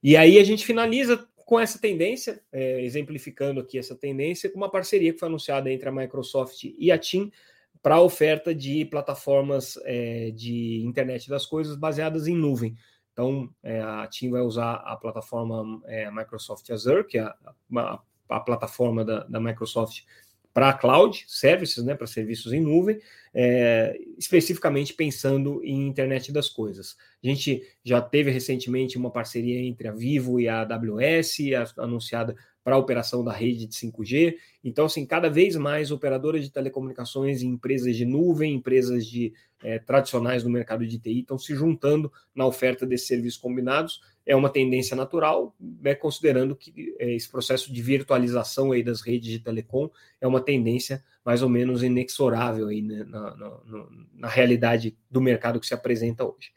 E 0.00 0.16
aí 0.16 0.38
a 0.38 0.44
gente 0.44 0.64
finaliza 0.64 1.26
com 1.36 1.58
essa 1.58 1.80
tendência, 1.80 2.40
é, 2.52 2.84
exemplificando 2.84 3.60
aqui 3.60 3.76
essa 3.76 3.96
tendência, 3.96 4.48
com 4.48 4.56
uma 4.56 4.70
parceria 4.70 5.12
que 5.12 5.18
foi 5.18 5.28
anunciada 5.28 5.70
entre 5.70 5.88
a 5.88 5.92
Microsoft 5.92 6.64
e 6.78 6.92
a 6.92 6.98
TIM 6.98 7.32
para 7.86 7.94
a 7.94 8.00
oferta 8.00 8.52
de 8.52 8.84
plataformas 8.84 9.78
é, 9.84 10.32
de 10.32 10.82
internet 10.84 11.30
das 11.30 11.46
coisas 11.46 11.76
baseadas 11.76 12.26
em 12.26 12.34
nuvem. 12.34 12.76
Então, 13.12 13.48
é, 13.62 13.80
a 13.80 14.08
TIM 14.08 14.28
vai 14.28 14.40
usar 14.40 14.72
a 14.84 14.96
plataforma 14.96 15.80
é, 15.86 16.10
Microsoft 16.10 16.68
Azure, 16.68 17.06
que 17.06 17.16
é 17.16 17.20
a, 17.20 17.36
a, 17.76 18.02
a 18.28 18.40
plataforma 18.40 19.04
da, 19.04 19.20
da 19.20 19.38
Microsoft 19.38 20.00
para 20.52 20.72
cloud 20.72 21.24
services, 21.28 21.84
né, 21.84 21.94
para 21.94 22.08
serviços 22.08 22.52
em 22.52 22.60
nuvem, 22.60 22.98
é, 23.32 23.96
especificamente 24.18 24.92
pensando 24.92 25.62
em 25.62 25.86
internet 25.86 26.32
das 26.32 26.48
coisas. 26.48 26.96
A 27.22 27.28
gente 27.28 27.62
já 27.84 28.00
teve 28.00 28.32
recentemente 28.32 28.98
uma 28.98 29.12
parceria 29.12 29.60
entre 29.60 29.86
a 29.86 29.92
Vivo 29.92 30.40
e 30.40 30.48
a 30.48 30.62
AWS, 30.62 31.36
anunciada 31.78 32.34
para 32.66 32.74
a 32.74 32.78
operação 32.78 33.22
da 33.22 33.30
rede 33.32 33.64
de 33.64 33.76
5G. 33.76 34.38
Então, 34.64 34.86
assim, 34.86 35.06
cada 35.06 35.30
vez 35.30 35.54
mais 35.54 35.92
operadoras 35.92 36.42
de 36.42 36.50
telecomunicações 36.50 37.40
e 37.40 37.46
empresas 37.46 37.94
de 37.94 38.04
nuvem, 38.04 38.56
empresas 38.56 39.06
de 39.06 39.32
é, 39.62 39.78
tradicionais 39.78 40.42
no 40.42 40.50
mercado 40.50 40.84
de 40.84 40.98
TI 40.98 41.20
estão 41.20 41.38
se 41.38 41.54
juntando 41.54 42.12
na 42.34 42.44
oferta 42.44 42.84
desses 42.84 43.06
serviços 43.06 43.38
combinados. 43.38 44.00
É 44.26 44.34
uma 44.34 44.50
tendência 44.50 44.96
natural, 44.96 45.54
né, 45.60 45.94
considerando 45.94 46.56
que 46.56 46.92
é, 46.98 47.14
esse 47.14 47.30
processo 47.30 47.72
de 47.72 47.80
virtualização 47.80 48.72
aí 48.72 48.82
das 48.82 49.00
redes 49.00 49.30
de 49.30 49.38
telecom 49.38 49.88
é 50.20 50.26
uma 50.26 50.40
tendência 50.40 51.04
mais 51.24 51.42
ou 51.42 51.48
menos 51.48 51.84
inexorável 51.84 52.66
aí, 52.66 52.82
né, 52.82 53.04
na, 53.04 53.36
na, 53.36 53.60
na 54.12 54.28
realidade 54.28 54.98
do 55.08 55.20
mercado 55.20 55.60
que 55.60 55.68
se 55.68 55.74
apresenta 55.74 56.24
hoje. 56.24 56.50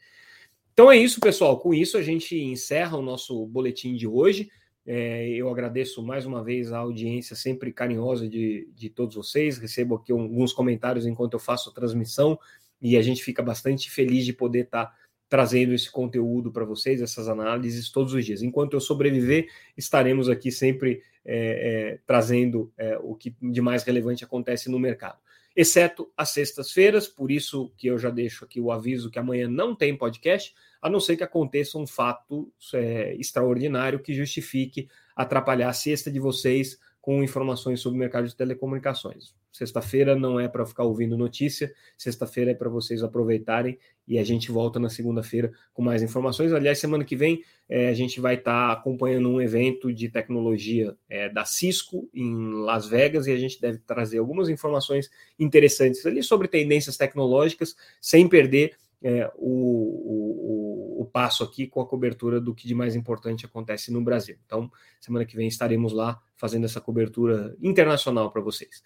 Então 0.72 0.90
é 0.90 0.96
isso, 0.96 1.20
pessoal. 1.20 1.56
Com 1.60 1.72
isso, 1.72 1.96
a 1.96 2.02
gente 2.02 2.36
encerra 2.36 2.98
o 2.98 3.02
nosso 3.02 3.46
boletim 3.46 3.94
de 3.94 4.08
hoje. 4.08 4.50
É, 4.86 5.28
eu 5.28 5.48
agradeço 5.48 6.02
mais 6.02 6.24
uma 6.24 6.42
vez 6.42 6.72
a 6.72 6.78
audiência 6.78 7.36
sempre 7.36 7.72
carinhosa 7.72 8.28
de, 8.28 8.68
de 8.74 8.88
todos 8.88 9.14
vocês. 9.14 9.58
Recebo 9.58 9.96
aqui 9.96 10.12
alguns 10.12 10.52
comentários 10.52 11.06
enquanto 11.06 11.34
eu 11.34 11.40
faço 11.40 11.70
a 11.70 11.72
transmissão 11.72 12.38
e 12.80 12.96
a 12.96 13.02
gente 13.02 13.22
fica 13.22 13.42
bastante 13.42 13.90
feliz 13.90 14.24
de 14.24 14.32
poder 14.32 14.64
estar 14.64 14.86
tá 14.86 14.96
trazendo 15.28 15.72
esse 15.72 15.90
conteúdo 15.90 16.50
para 16.50 16.64
vocês, 16.64 17.00
essas 17.00 17.28
análises 17.28 17.90
todos 17.90 18.12
os 18.14 18.24
dias. 18.24 18.42
Enquanto 18.42 18.74
eu 18.74 18.80
sobreviver, 18.80 19.48
estaremos 19.76 20.28
aqui 20.28 20.50
sempre 20.50 21.02
é, 21.24 21.92
é, 21.92 21.98
trazendo 22.04 22.72
é, 22.76 22.98
o 22.98 23.14
que 23.14 23.36
de 23.40 23.60
mais 23.60 23.84
relevante 23.84 24.24
acontece 24.24 24.68
no 24.68 24.78
mercado. 24.78 25.18
Exceto 25.54 26.10
às 26.16 26.30
sextas-feiras, 26.30 27.08
por 27.08 27.30
isso 27.30 27.72
que 27.76 27.88
eu 27.88 27.98
já 27.98 28.08
deixo 28.08 28.44
aqui 28.44 28.60
o 28.60 28.70
aviso 28.70 29.10
que 29.10 29.18
amanhã 29.18 29.48
não 29.48 29.74
tem 29.74 29.96
podcast 29.96 30.54
a 30.80 30.88
não 30.88 31.00
ser 31.00 31.16
que 31.16 31.24
aconteça 31.24 31.76
um 31.76 31.86
fato 31.86 32.50
é, 32.72 33.14
extraordinário 33.16 34.00
que 34.00 34.14
justifique 34.14 34.88
atrapalhar 35.14 35.68
a 35.68 35.74
cesta 35.74 36.10
de 36.10 36.18
vocês 36.18 36.78
com 37.00 37.22
informações 37.22 37.80
sobre 37.80 37.96
o 37.96 38.00
mercado 38.00 38.28
de 38.28 38.36
telecomunicações. 38.36 39.34
Sexta-feira 39.52 40.14
não 40.14 40.38
é 40.38 40.46
para 40.46 40.64
ficar 40.64 40.84
ouvindo 40.84 41.16
notícia, 41.16 41.72
sexta-feira 41.98 42.52
é 42.52 42.54
para 42.54 42.68
vocês 42.68 43.02
aproveitarem 43.02 43.78
e 44.06 44.18
a 44.18 44.24
gente 44.24 44.50
volta 44.52 44.78
na 44.78 44.88
segunda-feira 44.88 45.52
com 45.72 45.82
mais 45.82 46.02
informações. 46.02 46.52
Aliás, 46.52 46.78
semana 46.78 47.04
que 47.04 47.16
vem 47.16 47.42
é, 47.68 47.88
a 47.88 47.94
gente 47.94 48.20
vai 48.20 48.36
estar 48.36 48.68
tá 48.68 48.72
acompanhando 48.72 49.28
um 49.28 49.40
evento 49.40 49.92
de 49.92 50.08
tecnologia 50.08 50.96
é, 51.08 51.28
da 51.28 51.44
Cisco 51.44 52.08
em 52.14 52.52
Las 52.64 52.88
Vegas 52.88 53.26
e 53.26 53.32
a 53.32 53.36
gente 53.36 53.60
deve 53.60 53.78
trazer 53.78 54.18
algumas 54.18 54.48
informações 54.48 55.10
interessantes 55.38 56.04
ali 56.06 56.22
sobre 56.22 56.46
tendências 56.46 56.96
tecnológicas, 56.96 57.74
sem 58.00 58.28
perder 58.28 58.76
é, 59.02 59.30
o, 59.36 60.98
o, 60.98 61.02
o, 61.02 61.06
passo 61.06 61.42
aqui 61.42 61.66
com 61.66 61.80
a 61.80 61.86
cobertura 61.86 62.40
do 62.40 62.54
que 62.54 62.68
de 62.68 62.74
mais 62.74 62.94
importante 62.94 63.46
acontece 63.46 63.90
no 63.92 64.02
Brasil. 64.02 64.36
Então, 64.44 64.70
semana 65.00 65.24
que 65.24 65.36
vem 65.36 65.48
estaremos 65.48 65.92
lá 65.92 66.20
fazendo 66.36 66.66
essa 66.66 66.80
cobertura 66.80 67.56
internacional 67.60 68.30
para 68.30 68.42
vocês. 68.42 68.82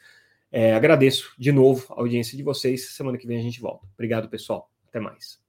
É, 0.57 0.73
agradeço 0.73 1.35
de 1.37 1.51
novo 1.51 1.85
a 1.90 2.01
audiência 2.01 2.37
de 2.37 2.45
vocês. 2.45 2.95
Semana 2.95 3.19
que 3.19 3.27
vem 3.27 3.37
a 3.37 3.43
gente 3.43 3.61
volta. 3.61 3.88
Obrigado, 3.93 4.29
pessoal. 4.29 4.71
Até 4.87 5.01
mais. 5.01 5.43